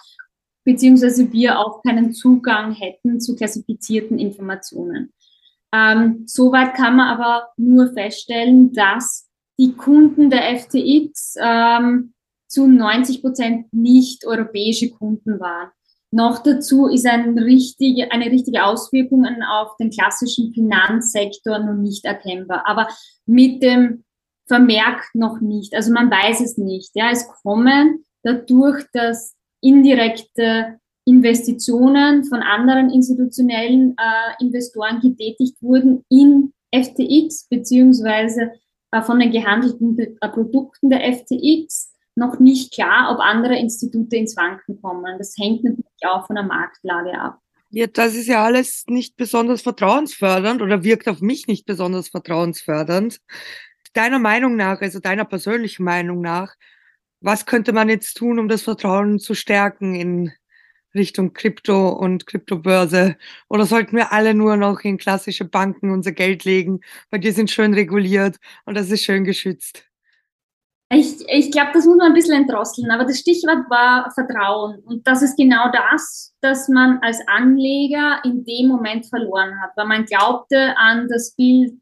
[0.66, 5.12] beziehungsweise wir auch keinen Zugang hätten zu klassifizierten Informationen.
[5.72, 12.12] Ähm, soweit kann man aber nur feststellen, dass die Kunden der FTX ähm,
[12.48, 15.70] zu 90 Prozent nicht europäische Kunden waren.
[16.10, 22.64] Noch dazu ist ein richtige, eine richtige Auswirkung auf den klassischen Finanzsektor noch nicht erkennbar.
[22.66, 22.88] Aber
[23.24, 24.04] mit dem
[24.46, 25.74] Vermerk noch nicht.
[25.74, 26.90] Also man weiß es nicht.
[26.94, 36.52] Ja, es kommen dadurch, dass indirekte Investitionen von anderen institutionellen äh, Investoren getätigt wurden in
[36.74, 38.52] FTX beziehungsweise
[38.90, 44.36] äh, von den gehandelten äh, Produkten der FTX noch nicht klar, ob andere Institute ins
[44.36, 45.16] Wanken kommen.
[45.18, 47.38] Das hängt natürlich auch von der Marktlage ab.
[47.70, 53.20] Ja, das ist ja alles nicht besonders vertrauensfördernd oder wirkt auf mich nicht besonders vertrauensfördernd.
[53.92, 56.54] Deiner Meinung nach, also deiner persönlichen Meinung nach,
[57.26, 60.32] was könnte man jetzt tun, um das Vertrauen zu stärken in
[60.94, 63.16] Richtung Krypto und Kryptobörse?
[63.48, 67.50] Oder sollten wir alle nur noch in klassische Banken unser Geld legen, weil die sind
[67.50, 69.84] schön reguliert und das ist schön geschützt?
[70.88, 74.78] Ich, ich glaube, das muss man ein bisschen entdrosseln, aber das Stichwort war Vertrauen.
[74.84, 79.88] Und das ist genau das, dass man als Anleger in dem Moment verloren hat, weil
[79.88, 81.74] man glaubte an das Bild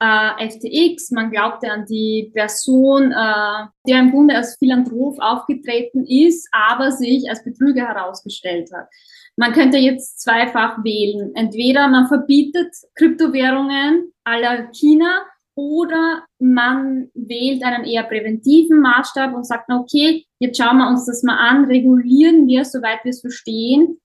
[0.00, 6.48] äh, FTX, man glaubte an die Person, äh, der im Grunde als Philanthrop aufgetreten ist,
[6.52, 8.88] aber sich als Betrüger herausgestellt hat.
[9.36, 11.32] Man könnte jetzt zweifach wählen.
[11.34, 15.22] Entweder man verbietet Kryptowährungen aller China
[15.54, 21.24] oder man wählt einen eher präventiven Maßstab und sagt, okay, jetzt schauen wir uns das
[21.24, 23.98] mal an, regulieren wir, soweit wir es verstehen,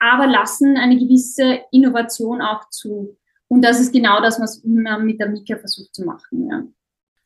[0.00, 3.16] aber lassen eine gewisse Innovation auch zu.
[3.50, 6.48] Und das ist genau das, was man mit der Mika versucht zu machen.
[6.48, 6.62] Ja.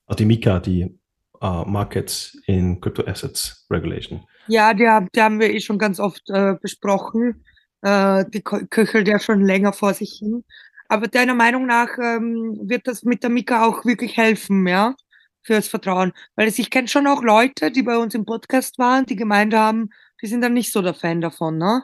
[0.07, 0.99] Also die Mika, die
[1.43, 4.25] uh, Markets in Crypto Assets Regulation.
[4.49, 7.45] Ja, die, die haben wir eh schon ganz oft äh, besprochen.
[7.83, 10.45] Äh, die köchelt ja schon länger vor sich hin.
[10.89, 14.95] Aber deiner Meinung nach ähm, wird das mit der Mika auch wirklich helfen, ja,
[15.43, 16.13] fürs Vertrauen?
[16.37, 19.91] Weil ich kenne schon auch Leute, die bei uns im Podcast waren, die gemeint haben,
[20.23, 21.83] die sind dann nicht so der Fan davon, ne?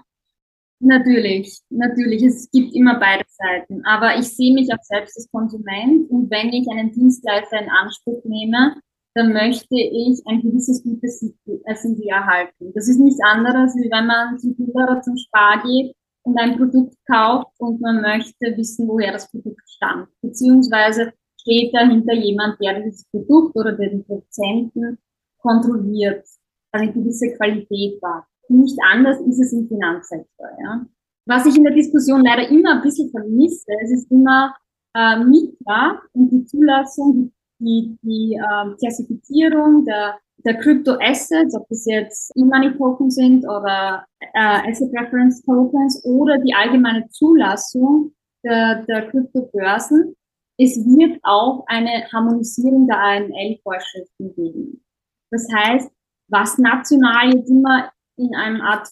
[0.83, 2.23] Natürlich, natürlich.
[2.23, 3.85] Es gibt immer beide Seiten.
[3.85, 8.25] Aber ich sehe mich auch selbst als Konsument und wenn ich einen Dienstleister in Anspruch
[8.25, 8.77] nehme,
[9.15, 11.61] dann möchte ich ein gewisses gutes Siegel
[12.09, 12.73] erhalten.
[12.75, 16.95] Das ist nichts anderes, wie wenn man zum Bilderer zum Spar geht und ein Produkt
[17.07, 20.09] kauft und man möchte wissen, woher das Produkt stammt.
[20.23, 24.99] Beziehungsweise steht dahinter jemand, der dieses Produkt oder den Produzenten
[25.39, 26.25] kontrolliert,
[26.73, 28.27] eine gewisse Qualität war.
[28.51, 30.49] Nicht anders ist es im Finanzsektor.
[30.63, 30.87] Ja.
[31.27, 34.55] Was ich in der Diskussion leider immer ein bisschen vermisse, es ist immer
[34.95, 41.85] äh, MITA und die Zulassung, die, die äh, Klassifizierung der der Crypto Assets, ob das
[41.87, 48.13] jetzt E-Money Token sind oder äh, Asset Reference Tokens oder die allgemeine Zulassung
[48.45, 50.15] der, der Kryptobörsen.
[50.59, 54.85] Es wird auch eine Harmonisierung der AML-Vorschriften geben.
[55.31, 55.91] Das heißt,
[56.29, 58.89] was national jetzt immer in einem Art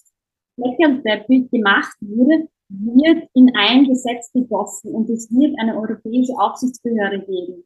[0.57, 7.65] Fleckerteppich gemacht wurde, wird in ein Gesetz gegossen und es wird eine europäische Aufsichtsbehörde geben.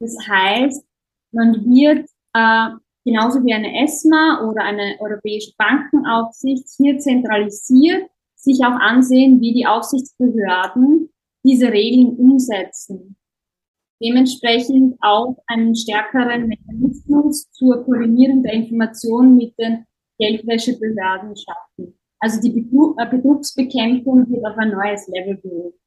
[0.00, 0.84] Das heißt,
[1.32, 2.70] man wird äh,
[3.04, 9.66] genauso wie eine ESMA oder eine europäische Bankenaufsicht hier zentralisiert sich auch ansehen, wie die
[9.66, 11.10] Aufsichtsbehörden
[11.44, 13.16] diese Regeln umsetzen.
[14.02, 19.84] Dementsprechend auch einen stärkeren Mechanismus zur Koordinierung der Informationen mit den
[20.20, 21.98] Geldwäschebehörden schaffen.
[22.20, 25.78] Also die äh, Betrugsbekämpfung wird auf ein neues Level gehoben.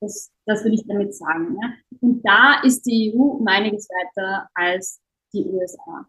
[0.00, 1.56] Das, das will ich damit sagen.
[1.60, 1.72] Ja.
[2.00, 5.00] Und da ist die EU um einiges weiter als
[5.32, 6.06] die USA.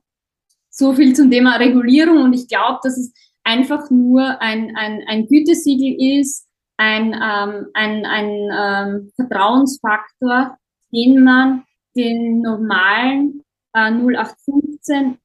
[0.70, 5.28] So viel zum Thema Regulierung und ich glaube, dass es einfach nur ein, ein, ein
[5.28, 10.58] Gütesiegel ist, ein, ähm, ein, ein ähm, Vertrauensfaktor,
[10.94, 11.64] den man
[11.96, 15.18] den normalen äh, 0815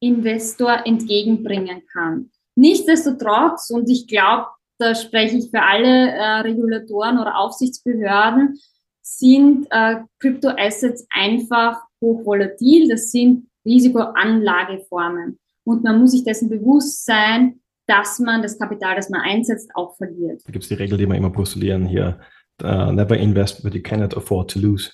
[0.00, 2.30] Investor entgegenbringen kann.
[2.54, 4.46] Nichtsdestotrotz, und ich glaube,
[4.78, 8.58] da spreche ich für alle äh, Regulatoren oder Aufsichtsbehörden,
[9.02, 12.88] sind äh, Crypto-Assets einfach hochvolatil.
[12.88, 15.38] Das sind Risikoanlageformen.
[15.64, 19.96] Und man muss sich dessen bewusst sein, dass man das Kapital, das man einsetzt, auch
[19.96, 20.42] verliert.
[20.44, 22.20] Da gibt es die Regel, die wir immer postulieren hier.
[22.62, 24.90] Uh, never invest what you cannot afford to lose.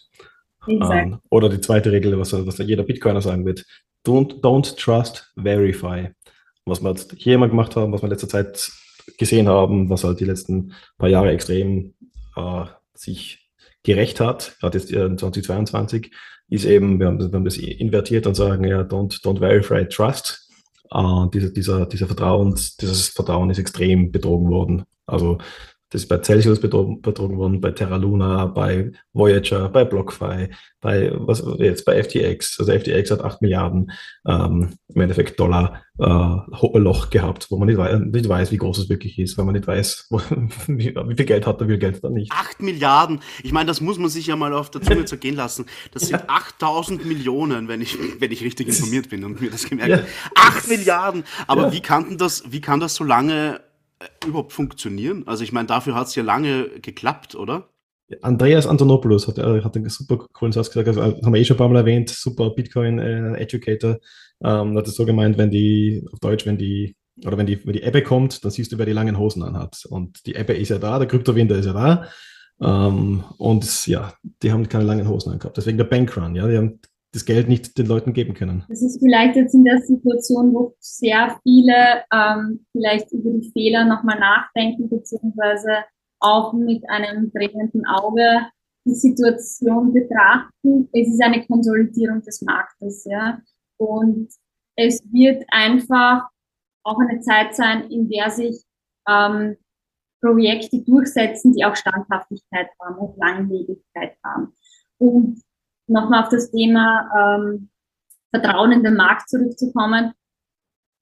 [0.66, 3.64] Um, ähm, oder die zweite Regel, was, was jeder Bitcoiner sagen wird.
[4.04, 6.08] Don't, don't trust, verify.
[6.66, 8.70] Was wir hier immer gemacht haben, was wir in letzter Zeit
[9.18, 11.94] gesehen haben, was halt die letzten paar Jahre extrem
[12.36, 13.50] uh, sich
[13.82, 16.10] gerecht hat, gerade jetzt 2022,
[16.48, 20.40] ist eben, wir haben, wir haben das invertiert und sagen, ja, don't, don't verify, trust.
[20.94, 24.84] Uh, dieser, dieser, dieser Vertrauens, dieses Vertrauen ist extrem betrogen worden.
[25.06, 25.38] Also
[25.94, 30.48] das ist bei Celsius betrogen, worden, bei Terra Luna, bei Voyager, bei BlockFi,
[30.80, 32.58] bei was jetzt bei FTX.
[32.58, 33.92] Also FTX hat 8 Milliarden
[34.26, 38.78] ähm, im Endeffekt Dollar äh, Loch gehabt, wo man nicht, wei nicht, weiß, wie groß
[38.78, 40.20] es wirklich ist, weil man nicht weiß, wo,
[40.66, 42.32] wie, wie, viel Geld hat er, wie viel Geld dann nicht.
[42.32, 45.66] 8 Milliarden, ich meine, das muss man sich ja mal auf der Zunge zergehen lassen.
[45.92, 46.24] Das sind ja.
[46.26, 50.02] 8000 Millionen, wenn ich, wenn ich richtig informiert bin und mir das gemerkt habe.
[50.02, 50.42] Ja.
[50.42, 51.22] 8 Milliarden!
[51.46, 51.72] Aber ja.
[51.72, 53.60] wie, kann das, wie kann das so lange
[54.26, 55.26] überhaupt funktionieren?
[55.26, 57.68] Also ich meine, dafür hat es ja lange geklappt, oder?
[58.20, 61.56] Andreas Antonopoulos hat, äh, hat einen super coolen Satz gesagt, also, haben wir eh schon
[61.56, 63.98] ein paar Mal erwähnt, super Bitcoin-Educator, äh,
[64.44, 67.72] ähm, hat es so gemeint, wenn die, auf Deutsch, wenn die, oder wenn die, wenn
[67.72, 69.86] die Ebbe kommt, dann siehst du, wer die langen Hosen anhat.
[69.88, 72.08] Und die Ebbe ist ja da, der Kryptowinter ist ja da.
[72.60, 74.12] Ähm, und ja,
[74.42, 75.56] die haben keine langen Hosen angehabt.
[75.56, 76.80] Deswegen der Bankrun, ja, die haben
[77.14, 78.64] das Geld nicht den Leuten geben können.
[78.68, 83.84] Das ist vielleicht jetzt in der Situation, wo sehr viele ähm, vielleicht über die Fehler
[83.84, 85.84] nochmal nachdenken, beziehungsweise
[86.18, 88.46] auch mit einem drängenden Auge
[88.84, 90.88] die Situation betrachten.
[90.92, 93.40] Es ist eine Konsolidierung des Marktes, ja.
[93.76, 94.28] Und
[94.76, 96.28] es wird einfach
[96.82, 98.62] auch eine Zeit sein, in der sich
[99.08, 99.56] ähm,
[100.20, 104.52] Projekte durchsetzen, die auch Standhaftigkeit haben und Langlebigkeit haben.
[104.98, 105.43] Und
[105.86, 107.70] nochmal auf das Thema ähm,
[108.30, 110.12] Vertrauen in den Markt zurückzukommen.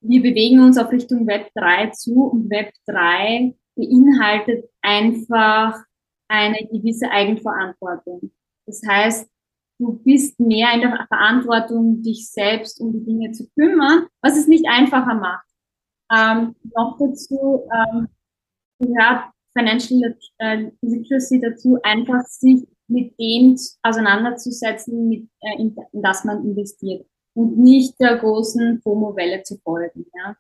[0.01, 5.81] Wir bewegen uns auf Richtung Web 3 zu und Web 3 beinhaltet einfach
[6.29, 8.33] eine gewisse Eigenverantwortung.
[8.67, 9.31] Das heißt,
[9.79, 14.49] du bist mehr in der Verantwortung, dich selbst um die Dinge zu kümmern, was es
[14.49, 15.47] nicht einfacher macht.
[16.13, 18.09] Ähm, noch dazu ähm,
[18.79, 26.25] gehört Financial äh, Literacy dazu, einfach sich mit dem auseinanderzusetzen, mit, äh, in, in, das
[26.25, 30.07] man investiert und nicht der großen FOMO-Welle zu folgen.
[30.15, 30.37] Ja?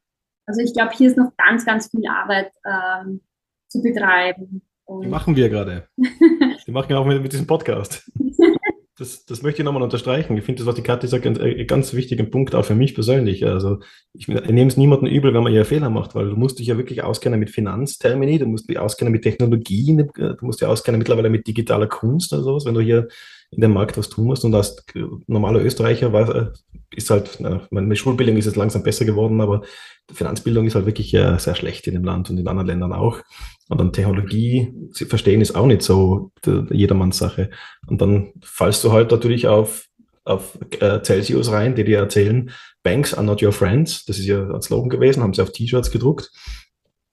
[0.46, 3.20] Also ich glaube, hier ist noch ganz, ganz viel Arbeit ähm,
[3.68, 4.62] zu betreiben.
[4.84, 5.88] Und Die machen wir gerade.
[6.66, 8.10] Die machen wir auch mit, mit diesem Podcast.
[9.02, 10.36] Das, das möchte ich nochmal unterstreichen.
[10.36, 12.94] Ich finde das, was die Kathi sagt, ein, ein ganz wichtiger Punkt auch für mich
[12.94, 13.44] persönlich.
[13.44, 13.80] Also
[14.12, 16.68] ich, ich nehme es niemandem übel, wenn man hier Fehler macht, weil du musst dich
[16.68, 21.00] ja wirklich auskennen mit Finanztermini, du musst dich auskennen mit Technologie, du musst dich auskennen
[21.00, 23.08] mittlerweile mit digitaler Kunst oder sowas, wenn du hier
[23.52, 24.44] in dem Markt was tun musst.
[24.44, 24.84] Und als
[25.26, 26.46] normaler Österreicher war, äh,
[26.94, 27.38] ist halt,
[27.70, 29.62] meine Schulbildung ist jetzt langsam besser geworden, aber
[30.10, 32.92] die Finanzbildung ist halt wirklich äh, sehr schlecht in dem Land und in anderen Ländern
[32.92, 33.20] auch.
[33.68, 36.32] Und dann Technologie sie verstehen ist auch nicht so
[36.70, 37.50] jedermanns Sache.
[37.86, 39.86] Und dann fallst du halt natürlich auf,
[40.24, 42.50] auf äh, Celsius rein, die dir erzählen,
[42.82, 44.04] Banks are not your friends.
[44.06, 46.30] Das ist ja ein Slogan gewesen, haben sie auf T-Shirts gedruckt.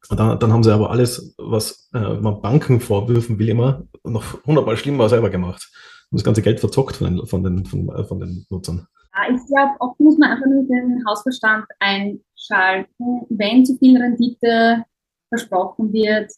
[0.09, 4.43] Und dann, dann haben sie aber alles, was äh, man Banken vorwürfen will, immer noch
[4.45, 5.69] hundertmal schlimmer selber gemacht.
[6.11, 8.87] Und das ganze Geld verzockt von den, von den, von, äh, von den Nutzern.
[9.13, 13.25] Ja, ich glaube, oft muss man einfach nur den Hausverstand einschalten.
[13.29, 14.83] Wenn zu viel Rendite
[15.29, 16.31] versprochen wird,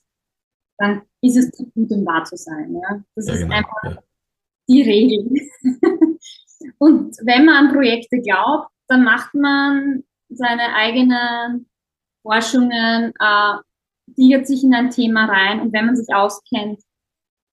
[0.78, 2.74] dann ist es zu gut, um wahr zu sein.
[2.74, 3.04] Ja?
[3.16, 3.98] Das ja, ist genau, einfach ja.
[4.68, 5.30] die Regel.
[6.78, 11.70] Und wenn man an Projekte glaubt, dann macht man seine eigenen
[12.24, 13.54] Forschungen, äh,
[14.08, 16.82] digert sich in ein Thema rein und wenn man sich auskennt,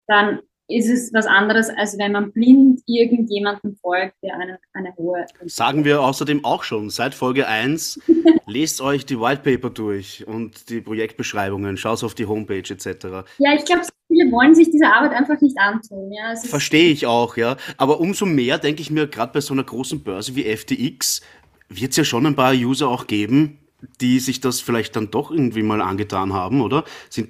[0.08, 5.26] dann ist es was anderes, als wenn man blind irgendjemandem folgt, der eine, eine hohe.
[5.46, 8.00] Sagen wir außerdem auch schon, seit Folge 1,
[8.46, 13.26] lest euch die Whitepaper durch und die Projektbeschreibungen, schaut auf die Homepage etc.
[13.38, 16.12] Ja, ich glaube, viele wollen sich diese Arbeit einfach nicht antun.
[16.12, 16.36] Ja.
[16.36, 17.56] Verstehe ich auch, ja.
[17.78, 21.22] Aber umso mehr denke ich mir, gerade bei so einer großen Börse wie FTX,
[21.70, 23.60] wird es ja schon ein paar User auch geben,
[24.02, 26.84] die sich das vielleicht dann doch irgendwie mal angetan haben, oder?
[27.10, 27.30] Sind,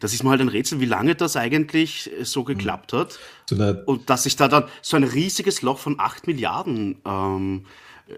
[0.00, 2.46] das ist mal halt ein Rätsel, wie lange das eigentlich so mhm.
[2.46, 3.18] geklappt hat.
[3.46, 7.66] So und dass sich da dann so ein riesiges Loch von 8 Milliarden, ähm,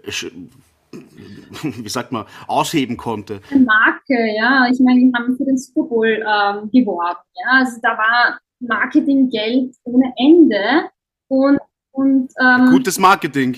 [1.61, 3.41] wie sagt man, ausheben konnte.
[3.51, 4.67] Eine Marke, ja.
[4.71, 7.19] Ich meine, die haben für den Super Bowl ähm, geworben.
[7.35, 7.59] Ja?
[7.59, 10.89] Also da war Marketinggeld ohne Ende.
[11.27, 11.59] Und,
[11.91, 13.57] und ähm, Gutes Marketing.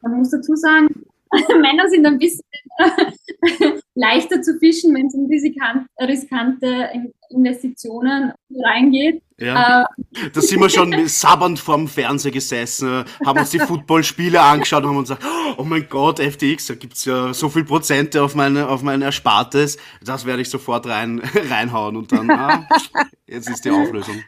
[0.00, 0.88] Man muss dazu sagen,
[1.60, 2.44] Männer sind ein bisschen
[3.94, 5.28] leichter zu fischen, wenn es um
[6.06, 6.90] riskante
[7.30, 9.22] Investitionen reingeht.
[9.38, 9.82] Ja.
[9.82, 14.90] Äh, da sind wir schon sabbernd vorm Fernseher gesessen, haben uns die Footballspiele angeschaut und
[14.90, 15.26] haben uns gesagt,
[15.58, 19.78] oh mein Gott, FTX, da gibt's ja so viel Prozente auf meine, auf mein Erspartes,
[20.04, 22.68] das werde ich sofort rein, reinhauen und dann, ah,
[23.26, 24.22] jetzt ist die Auflösung.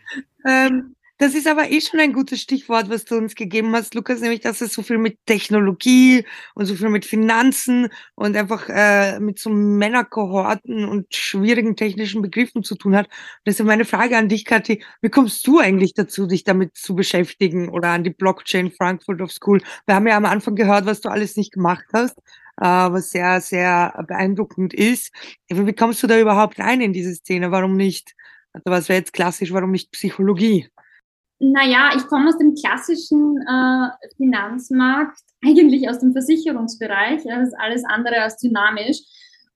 [0.46, 4.22] Ähm, das ist aber eh schon ein gutes Stichwort, was du uns gegeben hast, Lukas,
[4.22, 9.20] nämlich, dass es so viel mit Technologie und so viel mit Finanzen und einfach äh,
[9.20, 13.04] mit so Männerkohorten und schwierigen technischen Begriffen zu tun hat.
[13.06, 13.12] Und
[13.46, 17.68] deshalb meine Frage an dich, Kathi, wie kommst du eigentlich dazu, dich damit zu beschäftigen
[17.68, 19.60] oder an die Blockchain Frankfurt of School?
[19.84, 22.16] Wir haben ja am Anfang gehört, was du alles nicht gemacht hast,
[22.56, 25.12] äh, was sehr, sehr beeindruckend ist.
[25.50, 27.50] Wie kommst du da überhaupt rein in diese Szene?
[27.50, 28.14] Warum nicht?
[28.54, 30.70] Also was wäre jetzt klassisch, warum nicht Psychologie?
[31.42, 37.22] Naja, ich komme aus dem klassischen äh, Finanzmarkt, eigentlich aus dem Versicherungsbereich.
[37.24, 38.98] Das ist alles andere als dynamisch.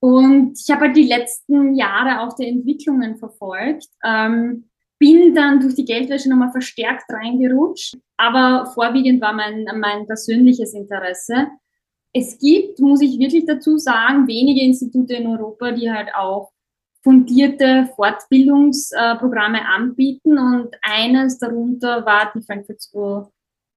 [0.00, 3.86] Und ich habe halt die letzten Jahre auch die Entwicklungen verfolgt.
[4.04, 4.64] Ähm,
[4.98, 11.48] bin dann durch die Geldwäsche nochmal verstärkt reingerutscht, aber vorwiegend war mein, mein persönliches Interesse.
[12.14, 16.52] Es gibt, muss ich wirklich dazu sagen, wenige Institute in Europa, die halt auch
[17.04, 23.28] fundierte Fortbildungsprogramme anbieten und eines darunter war die Frankfurt School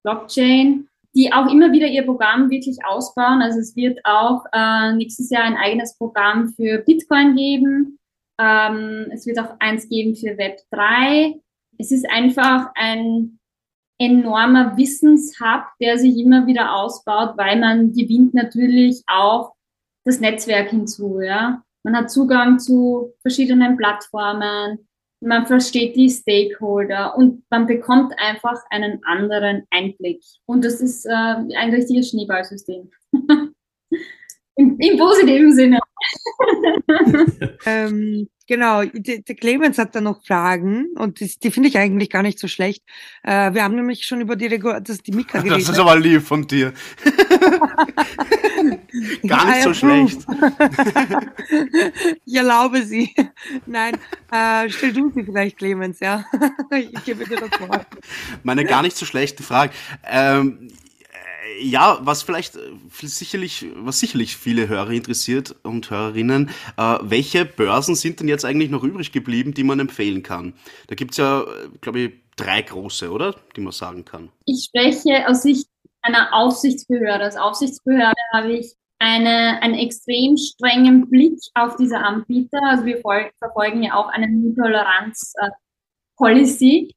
[0.03, 3.41] Blockchain, die auch immer wieder ihr Programm wirklich ausbauen.
[3.41, 7.99] Also es wird auch äh, nächstes Jahr ein eigenes Programm für Bitcoin geben.
[8.39, 11.35] Ähm, es wird auch eins geben für Web 3.
[11.77, 13.39] Es ist einfach ein
[13.99, 19.53] enormer Wissenshub, der sich immer wieder ausbaut, weil man gewinnt natürlich auch
[20.05, 21.19] das Netzwerk hinzu.
[21.19, 21.63] Ja?
[21.87, 24.89] Man hat Zugang zu verschiedenen Plattformen,
[25.21, 30.21] man versteht die Stakeholder und man bekommt einfach einen anderen Einblick.
[30.47, 32.91] Und das ist äh, ein richtiges Schneeballsystem.
[34.57, 35.79] Im, Im, positiven Sinne.
[37.65, 42.23] ähm, genau, der, Clemens hat da noch Fragen und die, die finde ich eigentlich gar
[42.23, 42.83] nicht so schlecht.
[43.23, 45.67] Äh, wir haben nämlich schon über die Regul das die Mika geredet.
[45.67, 46.73] Das ist aber lieb von dir.
[49.27, 50.25] gar nicht so schlecht.
[52.25, 53.13] ich erlaube sie.
[53.65, 53.95] Nein,
[54.31, 56.25] äh, stell du sie vielleicht, Clemens, ja.
[56.71, 57.87] ich gebe dir das Wort.
[58.43, 59.73] Meine gar nicht so schlechte Frage.
[60.05, 60.69] Ähm,
[61.59, 62.59] ja, was vielleicht äh,
[62.89, 68.69] sicherlich, was sicherlich viele Hörer interessiert und Hörerinnen, äh, welche Börsen sind denn jetzt eigentlich
[68.69, 70.53] noch übrig geblieben, die man empfehlen kann?
[70.87, 73.35] Da gibt es ja, äh, glaube ich, drei große, oder?
[73.55, 74.29] Die man sagen kann.
[74.45, 75.67] Ich spreche aus Sicht
[76.01, 77.25] einer Aufsichtsbehörde.
[77.25, 82.59] Als Aufsichtsbehörde habe ich eine, einen extrem strengen Blick auf diese Anbieter.
[82.63, 86.93] Also wir verfolgen ja auch eine Null-Toleranz-Policy.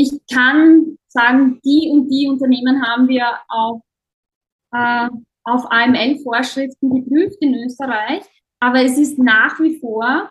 [0.00, 3.82] Ich kann sagen, die und die Unternehmen haben wir auf
[4.72, 5.10] äh,
[5.44, 8.22] auf AML-Vorschriften geprüft in Österreich,
[8.60, 10.30] aber es ist nach wie vor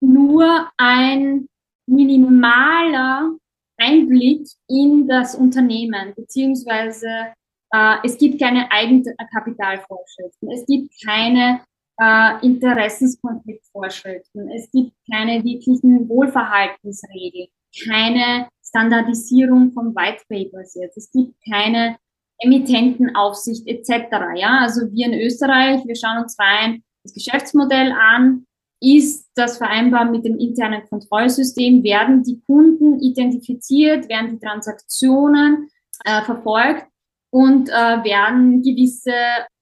[0.00, 1.48] nur ein
[1.86, 3.34] minimaler
[3.78, 7.32] Einblick in das Unternehmen, beziehungsweise
[7.72, 11.62] äh, es gibt keine Eigenkapitalvorschriften, es gibt keine
[11.98, 17.48] äh, Interessenskonfliktvorschriften, es gibt keine wirklichen Wohlverhaltensregeln,
[17.88, 21.96] keine Standardisierung von White Papers jetzt, es gibt keine
[22.40, 23.90] Emittentenaufsicht etc.
[24.36, 28.44] Ja, also wir in Österreich, wir schauen uns rein das Geschäftsmodell an.
[28.80, 31.82] Ist das vereinbar mit dem internen Kontrollsystem?
[31.82, 34.08] Werden die Kunden identifiziert?
[34.08, 35.68] Werden die Transaktionen
[36.04, 36.86] äh, verfolgt?
[37.30, 39.12] Und äh, werden gewisse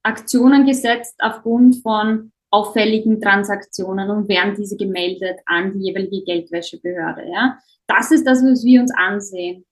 [0.02, 7.28] Aktionen gesetzt aufgrund von auffälligen Transaktionen und werden diese gemeldet an die jeweilige Geldwäschebehörde.
[7.28, 7.58] Ja?
[7.86, 9.64] Das ist das, was wir uns ansehen.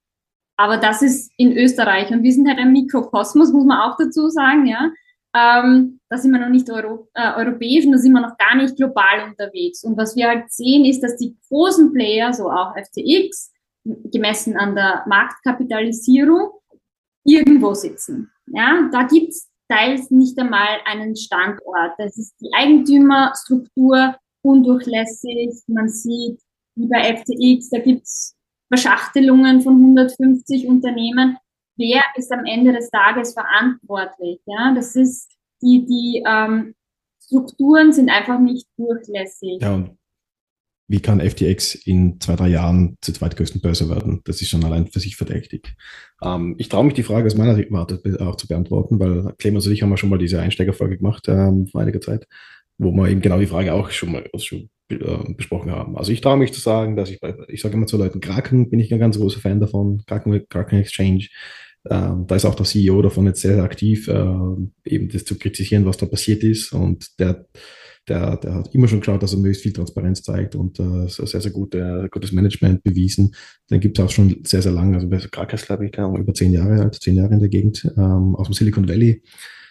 [0.56, 4.28] Aber das ist in Österreich und wir sind halt ein Mikrokosmos, muss man auch dazu
[4.28, 4.92] sagen, ja.
[5.36, 8.54] Ähm, da sind wir noch nicht Euro, äh, europäisch und da sind wir noch gar
[8.54, 9.82] nicht global unterwegs.
[9.82, 13.52] Und was wir halt sehen, ist, dass die großen Player, so auch FTX,
[13.84, 16.52] gemessen an der Marktkapitalisierung,
[17.24, 18.30] irgendwo sitzen.
[18.46, 21.92] Ja, da gibt's teils nicht einmal einen Standort.
[21.98, 25.62] Das ist die Eigentümerstruktur undurchlässig.
[25.66, 26.40] Man sieht,
[26.76, 28.36] wie bei FTX, da gibt's
[28.68, 31.36] Verschachtelungen von 150 Unternehmen.
[31.76, 34.40] Wer ist am Ende des Tages verantwortlich?
[34.46, 35.30] Ja, das ist
[35.62, 36.74] die, die ähm,
[37.24, 39.58] Strukturen sind einfach nicht durchlässig.
[39.60, 39.96] Ja, und
[40.86, 44.20] wie kann FTX in zwei, drei Jahren zur zweitgrößten Börse werden?
[44.24, 45.74] Das ist schon allein für sich verdächtig.
[46.22, 49.72] Ähm, ich traue mich die Frage aus meiner Sicht auch zu beantworten, weil Clemens und
[49.72, 52.26] ich haben ja schon mal diese Einsteigerfolge gemacht ähm, vor einiger Zeit,
[52.76, 55.96] wo wir eben genau die Frage auch schon mal schon äh, besprochen haben.
[55.96, 58.70] Also ich traue mich zu sagen, dass ich bei, ich sage immer zu Leuten, Kraken
[58.70, 61.28] bin ich ein ganz großer Fan davon, Kraken, Kraken Exchange.
[61.90, 64.34] Ähm, da ist auch der CEO davon jetzt sehr, sehr aktiv, äh,
[64.84, 66.72] eben das zu kritisieren, was da passiert ist.
[66.72, 67.46] Und der,
[68.08, 71.40] der, der hat immer schon geschaut, dass er möglichst viel Transparenz zeigt und äh, sehr,
[71.40, 73.34] sehr gute, gutes Management bewiesen.
[73.70, 74.96] Den gibt es auch schon sehr, sehr lange.
[74.96, 78.34] Also Kraken ist, glaube ich, über zehn Jahre alt, zehn Jahre in der Gegend, ähm,
[78.36, 79.22] aus dem Silicon Valley.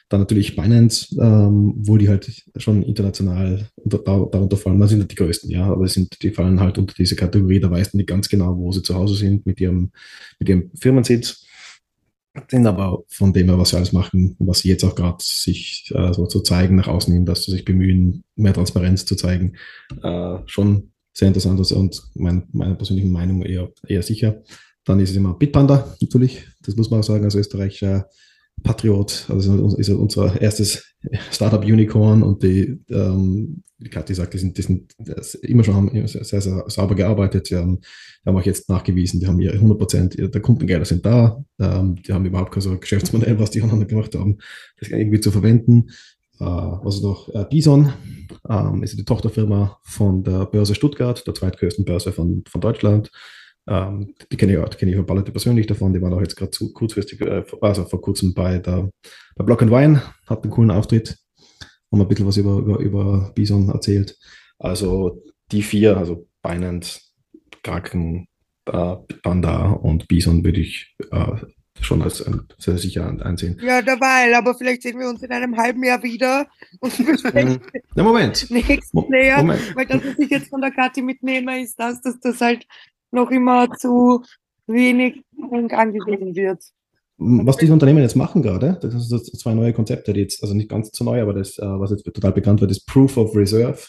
[0.10, 4.80] Dann natürlich Binance, ähm, wo die halt schon international unter, darunter fallen.
[4.80, 7.60] Das sind halt die größten, ja, aber sind, die fallen halt unter diese Kategorie.
[7.60, 9.91] Da weißt du nicht ganz genau, wo sie zu Hause sind mit ihrem,
[10.39, 11.45] mit ihrem Firmensitz.
[12.49, 15.91] Sind aber von dem her, was sie alles machen, was sie jetzt auch gerade sich
[15.93, 19.54] äh, so zu zeigen nach außen hin, dass sie sich bemühen, mehr Transparenz zu zeigen,
[20.01, 24.41] äh, schon sehr interessant und mein, meiner persönlichen Meinung eher, eher sicher.
[24.84, 28.10] Dann ist es immer Bitpanda, natürlich, das muss man auch sagen, als Österreicher
[28.64, 30.84] Patriot, also ist unser erstes
[31.32, 34.95] Startup-Unicorn und die, ähm, die Kathi sagt, die sind, die sind
[35.41, 37.47] immer schon haben sehr, sehr, sehr sauber gearbeitet.
[37.47, 41.05] Sie haben, die haben auch jetzt nachgewiesen, die haben ihre 100 Prozent der Kundengelder sind
[41.05, 41.43] da.
[41.59, 44.38] Ähm, die haben überhaupt kein so Geschäftsmodell, was die anderen gemacht haben,
[44.80, 45.89] das irgendwie zu verwenden.
[46.39, 47.30] Äh, ist noch?
[47.30, 47.91] Äh, Bison
[48.49, 53.11] ähm, ist die Tochterfirma von der Börse Stuttgart, der zweitgrößten Börse von, von Deutschland.
[53.68, 56.14] Ähm, die kenne ich auch, die kenne ich ein paar Leute persönlich davon, die waren
[56.14, 58.89] auch jetzt gerade kurzfristig, äh, also vor kurzem bei der
[59.36, 61.18] bei Block and Wine, hat einen coolen Auftritt,
[61.91, 64.18] haben ein bisschen was über, über, über Bison erzählt.
[64.59, 67.01] Also die vier, also Binance,
[67.64, 68.28] Kraken,
[68.66, 71.38] äh, Panda und Bison würde ich äh,
[71.82, 73.59] schon als äh, sehr sicher ansehen.
[73.61, 76.47] Ja, dabei, aber vielleicht sehen wir uns in einem halben Jahr wieder
[76.80, 77.61] und besprechen
[77.95, 78.49] Na, Moment.
[78.49, 79.76] nächsten Player, Moment.
[79.76, 82.66] weil das, was ich jetzt von der Kathi mitnehme, ist das, dass das halt
[83.14, 84.24] noch immer zu
[84.68, 86.64] wenig angegeben wird.
[87.18, 90.70] Was diese Unternehmen jetzt machen gerade, das sind zwei neue Konzepte, die jetzt, also nicht
[90.70, 93.80] ganz so neu, aber das, äh, was jetzt total bekannt wird, ist Proof of Reserve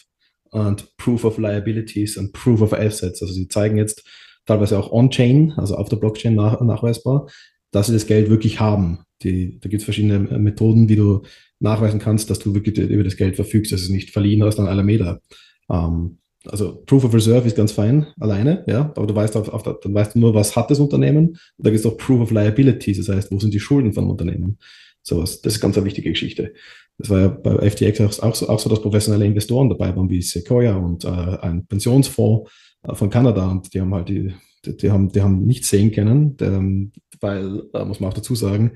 [0.51, 3.21] und Proof of Liabilities und Proof of Assets.
[3.21, 4.07] Also sie zeigen jetzt
[4.45, 7.27] teilweise auch on-chain, also auf der Blockchain nach, nachweisbar,
[7.71, 8.99] dass sie das Geld wirklich haben.
[9.23, 11.23] Die, da gibt es verschiedene Methoden, wie du
[11.59, 14.67] nachweisen kannst, dass du wirklich über das Geld verfügst, dass es nicht verliehen hast an
[14.67, 15.19] Alameda.
[15.69, 19.63] Ähm, also Proof of Reserve ist ganz fein alleine, ja, aber du weißt auf, auf
[19.63, 21.29] dann weißt du nur, was hat das Unternehmen.
[21.29, 24.09] Und da gibt es auch Proof of Liabilities, das heißt, wo sind die Schulden vom
[24.09, 24.57] Unternehmen.
[25.01, 26.53] Sowas, das ist ganz eine wichtige Geschichte.
[26.97, 30.21] Das war ja bei FTX auch so, auch so dass professionelle Investoren dabei waren, wie
[30.21, 32.49] Sequoia und äh, ein Pensionsfonds
[32.83, 34.33] äh, von Kanada und die haben halt die,
[34.65, 38.33] die, die, haben, die haben nichts sehen können, denn, weil, äh, muss man auch dazu
[38.33, 38.71] sagen,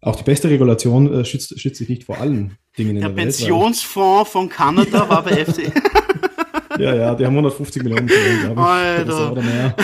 [0.00, 3.16] auch die beste Regulation äh, schützt, schützt sich nicht vor allen Dingen in der, der,
[3.16, 3.18] Welt.
[3.18, 5.72] Der Pensionsfonds von Kanada war bei FTX.
[6.78, 8.58] Ja, ja, die haben 150 Millionen glaube ich.
[8.58, 9.32] Alter.
[9.32, 9.74] Oder mehr.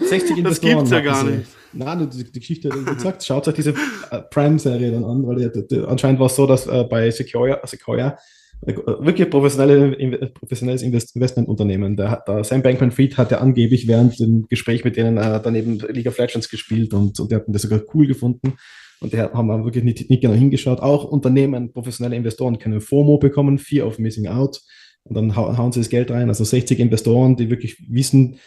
[0.00, 0.44] 60 Investoren.
[0.44, 1.46] Das gibt's ja gar nicht.
[1.72, 3.74] Nein, die, die Geschichte, wie gesagt, schaut euch diese
[4.10, 7.60] äh, Prime-Serie dann an, weil die, die, anscheinend war es so, dass äh, bei Sequoia,
[7.64, 8.18] Sequoia
[8.66, 11.96] äh, wirklich professionelle, professionelles Investmentunternehmen.
[11.96, 16.08] Der, der Sam Bankman-Fried hat ja angeblich während dem Gespräch mit denen äh, daneben League
[16.08, 18.54] of Legends gespielt und, und die hatten das sogar cool gefunden.
[19.00, 20.80] Und die haben wirklich nicht, nicht genau hingeschaut.
[20.80, 24.60] Auch Unternehmen, professionelle Investoren können FOMO bekommen, Fear of Missing Out.
[25.04, 26.28] Und dann hauen sie das Geld rein.
[26.28, 28.38] Also 60 Investoren, die wirklich wissen,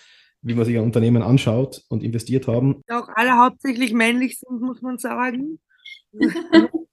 [0.41, 2.81] wie man sich ein Unternehmen anschaut und investiert haben.
[2.89, 5.59] Auch alle hauptsächlich männlich sind, muss man sagen.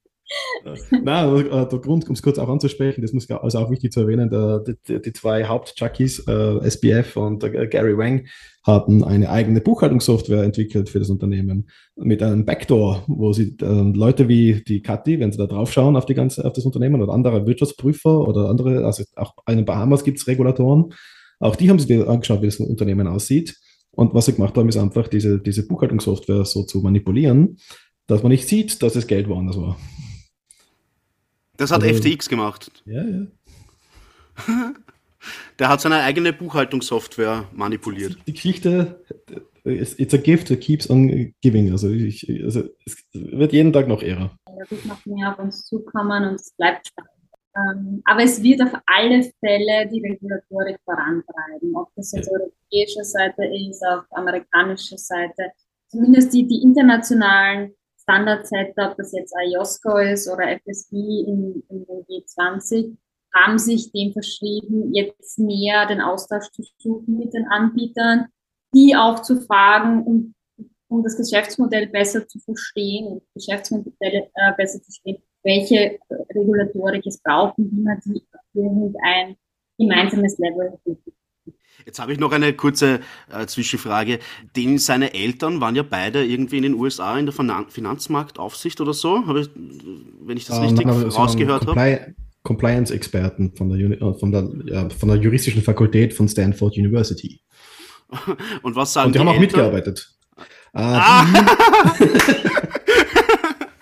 [0.90, 4.00] Nein, äh, der Grund, um es kurz auch anzusprechen, das muss also auch wichtig zu
[4.00, 8.26] erwähnen, der, die, die, zwei Haupt-Chuckies, äh, SBF und äh, Gary Wang,
[8.62, 14.28] haben eine eigene Buchhaltungssoftware entwickelt für das Unternehmen mit einem Backdoor, wo sie äh, Leute
[14.28, 17.12] wie die Kathi, wenn sie da drauf schauen auf, die ganze, auf das Unternehmen oder
[17.12, 20.92] andere Wirtschaftsprüfer oder andere, also auch in den Bahamas gibt es Regulatoren,
[21.38, 23.56] auch die haben sich angeschaut, wie das Unternehmen aussieht.
[23.92, 27.56] Und was sie gemacht haben, ist einfach diese, diese Buchhaltungssoftware so zu manipulieren,
[28.06, 29.76] dass man nicht sieht, dass das Geld woanders war.
[31.60, 32.82] Das hat also, FTX gemacht.
[32.86, 33.26] Ja, ja.
[35.58, 38.16] Der hat seine eigene Buchhaltungssoftware manipuliert.
[38.26, 39.04] Die Geschichte,
[39.64, 41.70] it's a gift that keeps on giving.
[41.70, 44.30] Also, ich, also es wird jeden Tag noch eher.
[44.62, 47.10] Es wird noch mehr auf uns zukommen und es bleibt spannend.
[47.54, 53.04] Ähm, aber es wird auf alle Fälle die Regulatorik vorantreiben, ob das jetzt auf europäischer
[53.04, 55.52] Seite ist, auf amerikanischer Seite.
[55.88, 57.74] Zumindest die, die internationalen
[58.10, 62.96] Standard-Setup, das jetzt IOSCO ist oder FSB in, den G20,
[63.32, 68.26] haben sich dem verschrieben, jetzt mehr den Austausch zu suchen mit den Anbietern,
[68.74, 70.34] die auch zu fragen, um,
[70.88, 75.98] um das Geschäftsmodell besser zu verstehen und Geschäftsmodelle äh, besser zu verstehen, welche
[76.34, 79.36] Regulatorik es braucht und wie man die auf ein
[79.78, 81.14] gemeinsames Level entwickelt.
[81.86, 83.00] Jetzt habe ich noch eine kurze
[83.32, 84.18] äh, Zwischenfrage.
[84.56, 89.26] Denn seine Eltern waren ja beide irgendwie in den USA in der Finanzmarktaufsicht oder so,
[89.26, 89.50] habe ich,
[90.22, 92.14] wenn ich das um, richtig rausgehört habe.
[92.42, 97.40] Compliance-Experten von der, äh, von, der, ja, von der juristischen Fakultät von Stanford University.
[98.62, 100.10] Und was sagen Und die, die haben auch mitgearbeitet.
[100.72, 101.26] Ah, ah.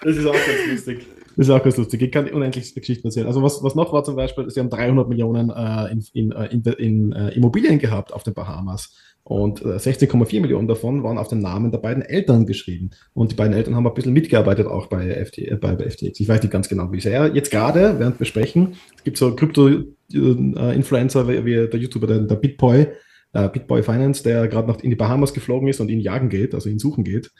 [0.02, 1.06] das ist auch ganz lustig.
[1.38, 2.02] Das ist auch ganz lustig.
[2.02, 3.28] Ich kann unendlich Geschichten erzählen.
[3.28, 6.46] Also was, was noch war zum Beispiel, sie haben 300 Millionen äh, in, in, äh,
[6.46, 8.92] in, in äh, Immobilien gehabt auf den Bahamas.
[9.22, 12.90] Und 16,4 äh, Millionen davon waren auf den Namen der beiden Eltern geschrieben.
[13.14, 16.18] Und die beiden Eltern haben ein bisschen mitgearbeitet auch bei, FT, äh, bei, bei FTX.
[16.18, 17.32] Ich weiß nicht ganz genau, wie sehr.
[17.32, 22.34] Jetzt gerade, während wir sprechen, es gibt so Krypto-Influencer wie, wie der YouTuber, der, der
[22.34, 22.88] Bitboy,
[23.32, 26.54] äh, Bitboy Finance, der gerade noch in die Bahamas geflogen ist und ihn jagen geht,
[26.54, 27.30] also ihn suchen geht.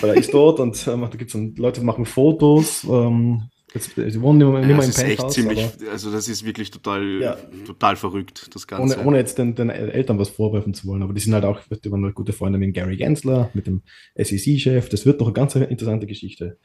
[0.00, 2.84] Weil er ist dort und ähm, da gibt es Leute, die machen Fotos.
[2.84, 3.42] Ähm,
[3.74, 5.34] jetzt, sie wohnen nicht mehr, ja, im Penthouse.
[5.34, 7.36] Ziemlich, also das ist wirklich total, ja,
[7.66, 8.96] total verrückt, das Ganze.
[8.96, 11.60] Ohne, ohne jetzt den, den, Eltern was vorwerfen zu wollen, aber die sind halt auch,
[11.84, 13.82] die waren gute Freunde mit Gary Gensler, mit dem
[14.16, 14.88] SEC-Chef.
[14.88, 16.58] Das wird doch eine ganz interessante Geschichte.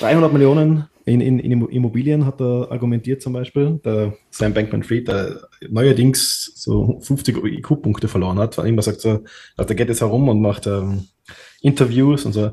[0.00, 3.80] 300 Millionen in, in, in, Immobilien hat er argumentiert zum Beispiel.
[3.84, 9.24] Der Sam Bankman-Fried, der neuerdings so 50 IQ-Punkte verloren hat, immer sagt so,
[9.56, 11.06] also der geht jetzt herum und macht ähm,
[11.62, 12.52] Interviews und so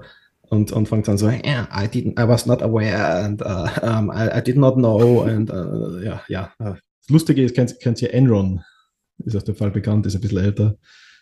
[0.49, 4.09] und, und fängt dann so, yeah, I didn't, I was not aware and uh, um,
[4.09, 6.53] I, I, did not know and uh, ja, ja.
[6.59, 6.79] Das
[7.09, 8.61] Lustige ist, kennt, kennt ihr Enron?
[9.23, 10.77] Ist auf dem Fall bekannt, ist ein bisschen älter.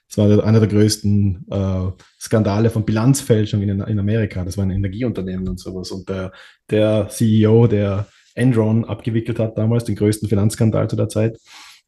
[0.08, 4.46] Das war einer der größten äh, Skandale von Bilanzfälschung in, in Amerika.
[4.46, 5.92] Das war ein Energieunternehmen und sowas.
[5.92, 6.32] Und der,
[6.70, 11.40] der CEO, der Enron abgewickelt hat, damals den größten Finanzskandal zu der Zeit,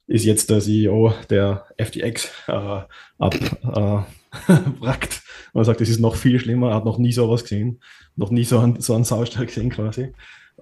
[0.07, 2.82] ist jetzt der CEO der FTX äh,
[3.18, 3.51] abwrackt.
[4.34, 5.20] Äh,
[5.53, 7.82] er sagt, es ist noch viel schlimmer, er hat noch nie sowas gesehen,
[8.15, 10.13] noch nie so einen, so einen Saustall gesehen quasi.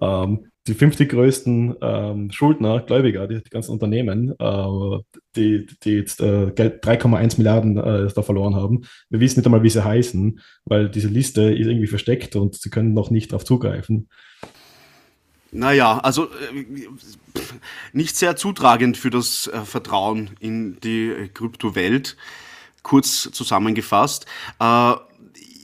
[0.02, 5.00] Ähm, die 50 größten ähm, Schuldner, Gläubiger, die, die ganzen Unternehmen, äh,
[5.36, 8.86] die, die jetzt äh, 3,1 Milliarden äh, da verloren haben.
[9.10, 12.72] Wir wissen nicht einmal, wie sie heißen, weil diese Liste ist irgendwie versteckt und sie
[12.72, 14.10] können noch nicht darauf zugreifen.
[15.52, 16.66] Naja, also äh,
[17.94, 22.18] nicht sehr zutragend für das äh, Vertrauen in die äh, Kryptowelt.
[22.84, 24.26] Kurz zusammengefasst.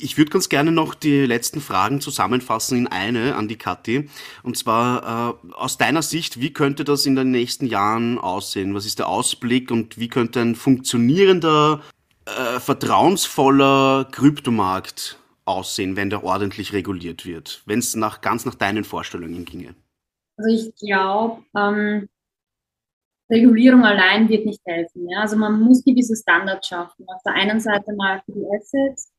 [0.02, 4.10] Ich würde ganz gerne noch die letzten Fragen zusammenfassen in eine an die Kathi.
[4.43, 8.74] Und zwar äh, aus deiner Sicht, wie könnte das in den nächsten Jahren aussehen?
[8.74, 11.82] Was ist der Ausblick und wie könnte ein funktionierender,
[12.26, 17.62] äh, vertrauensvoller Kryptomarkt aussehen, wenn der ordentlich reguliert wird?
[17.66, 19.76] Wenn es nach, ganz nach deinen Vorstellungen ginge?
[20.38, 22.10] Also ich glaube, ähm,
[23.32, 25.08] Regulierung allein wird nicht helfen.
[25.10, 25.22] Ja?
[25.22, 27.06] Also man muss gewisse Standards schaffen.
[27.08, 29.11] Auf der einen Seite mal für die Assets,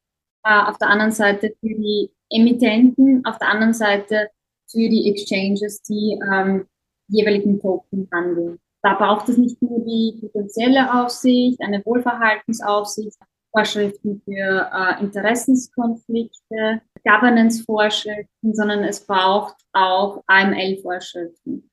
[0.43, 4.29] auf der anderen Seite für die Emittenten, auf der anderen Seite
[4.71, 6.67] für die Exchanges, die ähm,
[7.09, 8.59] jeweiligen Token handeln.
[8.83, 13.17] Da braucht es nicht nur die potenzielle Aufsicht, eine Wohlverhaltensaufsicht,
[13.53, 21.71] Vorschriften für äh, Interessenskonflikte, Governance-Vorschriften, sondern es braucht auch AML-Vorschriften.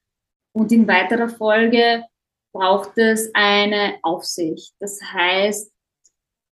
[0.53, 2.03] Und in weiterer Folge
[2.53, 4.74] braucht es eine Aufsicht.
[4.80, 5.72] Das heißt,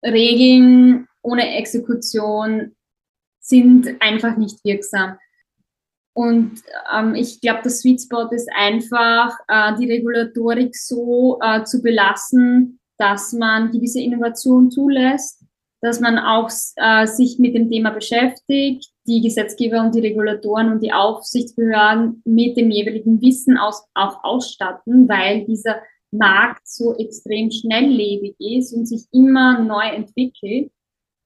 [0.05, 2.75] Regeln ohne Exekution
[3.41, 5.19] sind einfach nicht wirksam.
[6.15, 6.61] Und
[6.95, 12.81] ähm, ich glaube, der Sweet Spot ist einfach, äh, die Regulatorik so äh, zu belassen,
[12.99, 15.43] dass man gewisse Innovation zulässt,
[15.81, 20.83] dass man auch äh, sich mit dem Thema beschäftigt, die Gesetzgeber und die Regulatoren und
[20.83, 28.37] die Aufsichtsbehörden mit dem jeweiligen Wissen aus, auch ausstatten, weil dieser Markt so extrem schnelllebig
[28.39, 30.71] ist und sich immer neu entwickelt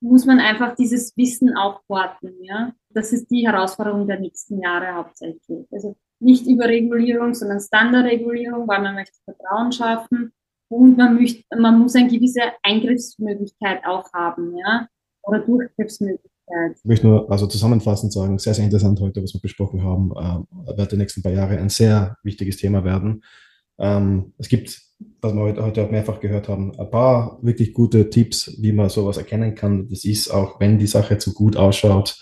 [0.00, 2.34] muss man einfach dieses Wissen aufporten.
[2.42, 2.72] Ja?
[2.90, 5.66] Das ist die Herausforderung der nächsten Jahre hauptsächlich.
[5.70, 10.32] Also nicht Überregulierung, sondern Standardregulierung, weil man möchte Vertrauen schaffen
[10.68, 14.88] und man, möchte, man muss eine gewisse Eingriffsmöglichkeit auch haben, ja,
[15.22, 16.76] oder Durchgriffsmöglichkeit.
[16.76, 20.76] Ich möchte nur also zusammenfassend sagen, sehr, sehr interessant heute, was wir besprochen haben, äh,
[20.76, 23.22] wird die nächsten paar Jahre ein sehr wichtiges Thema werden.
[23.78, 24.86] Ähm, es gibt
[25.20, 28.88] was wir heute, heute auch mehrfach gehört haben, ein paar wirklich gute Tipps, wie man
[28.88, 29.88] sowas erkennen kann.
[29.88, 32.18] Das ist auch, wenn die Sache zu gut ausschaut,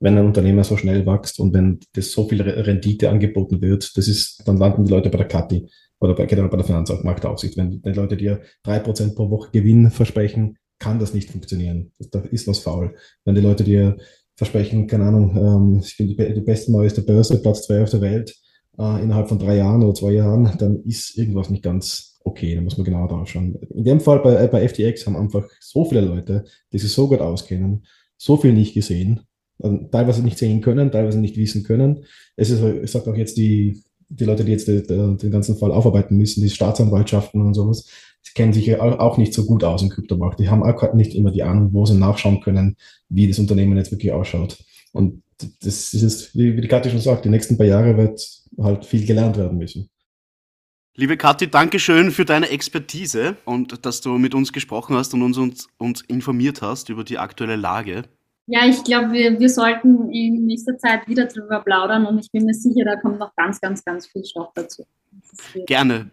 [0.00, 4.08] wenn ein Unternehmer so schnell wächst und wenn das so viel Rendite angeboten wird, das
[4.08, 5.68] ist, dann landen die Leute bei der Kathi
[6.00, 7.56] oder bei, generell bei der Finanzmarktaufsicht.
[7.56, 11.92] Wenn die Leute dir drei Prozent pro Woche Gewinn versprechen, kann das nicht funktionieren.
[12.10, 12.94] Da ist was faul.
[13.24, 13.96] Wenn die Leute dir
[14.36, 18.00] versprechen, keine Ahnung, ähm, ich bin die, die beste neueste Börse, Platz zwei auf der
[18.00, 18.34] Welt,
[18.78, 22.62] äh, innerhalb von drei Jahren oder zwei Jahren, dann ist irgendwas nicht ganz okay, da
[22.62, 23.56] muss man genau drauf schauen.
[23.74, 27.20] In dem Fall bei, bei FTX haben einfach so viele Leute, die sich so gut
[27.20, 27.84] auskennen,
[28.16, 29.20] so viel nicht gesehen,
[29.62, 32.04] also teilweise nicht sehen können, teilweise nicht wissen können.
[32.36, 35.70] Es ist, ich sage auch jetzt die, die Leute, die jetzt die, den ganzen Fall
[35.70, 37.86] aufarbeiten müssen, die Staatsanwaltschaften und sowas,
[38.26, 40.40] die kennen sich ja auch nicht so gut aus im Kryptomarkt.
[40.40, 42.76] Die haben auch nicht immer die Ahnung, wo sie nachschauen können,
[43.10, 44.56] wie das Unternehmen jetzt wirklich ausschaut.
[44.92, 45.22] Und
[45.62, 49.36] das ist, wie die Katja schon sagt, die nächsten paar Jahre wird halt viel gelernt
[49.36, 49.88] werden müssen.
[50.96, 55.22] Liebe Kathi, danke schön für deine Expertise und dass du mit uns gesprochen hast und
[55.22, 58.04] uns, uns, uns informiert hast über die aktuelle Lage.
[58.46, 62.44] Ja, ich glaube, wir, wir sollten in nächster Zeit wieder drüber plaudern und ich bin
[62.44, 64.84] mir sicher, da kommt noch ganz, ganz, ganz viel Stoff dazu.
[65.66, 66.10] Gerne.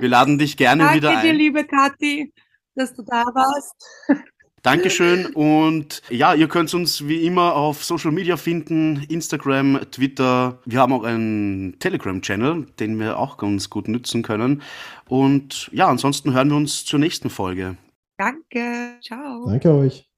[0.00, 1.14] Wir laden dich gerne wieder ein.
[1.14, 2.32] Danke dir, liebe Kathi,
[2.74, 4.30] dass du da warst.
[4.64, 10.58] Dankeschön und ja, ihr könnt uns wie immer auf Social Media finden, Instagram, Twitter.
[10.64, 14.62] Wir haben auch einen Telegram-Channel, den wir auch ganz gut nutzen können.
[15.06, 17.76] Und ja, ansonsten hören wir uns zur nächsten Folge.
[18.16, 19.44] Danke, ciao.
[19.46, 20.13] Danke euch.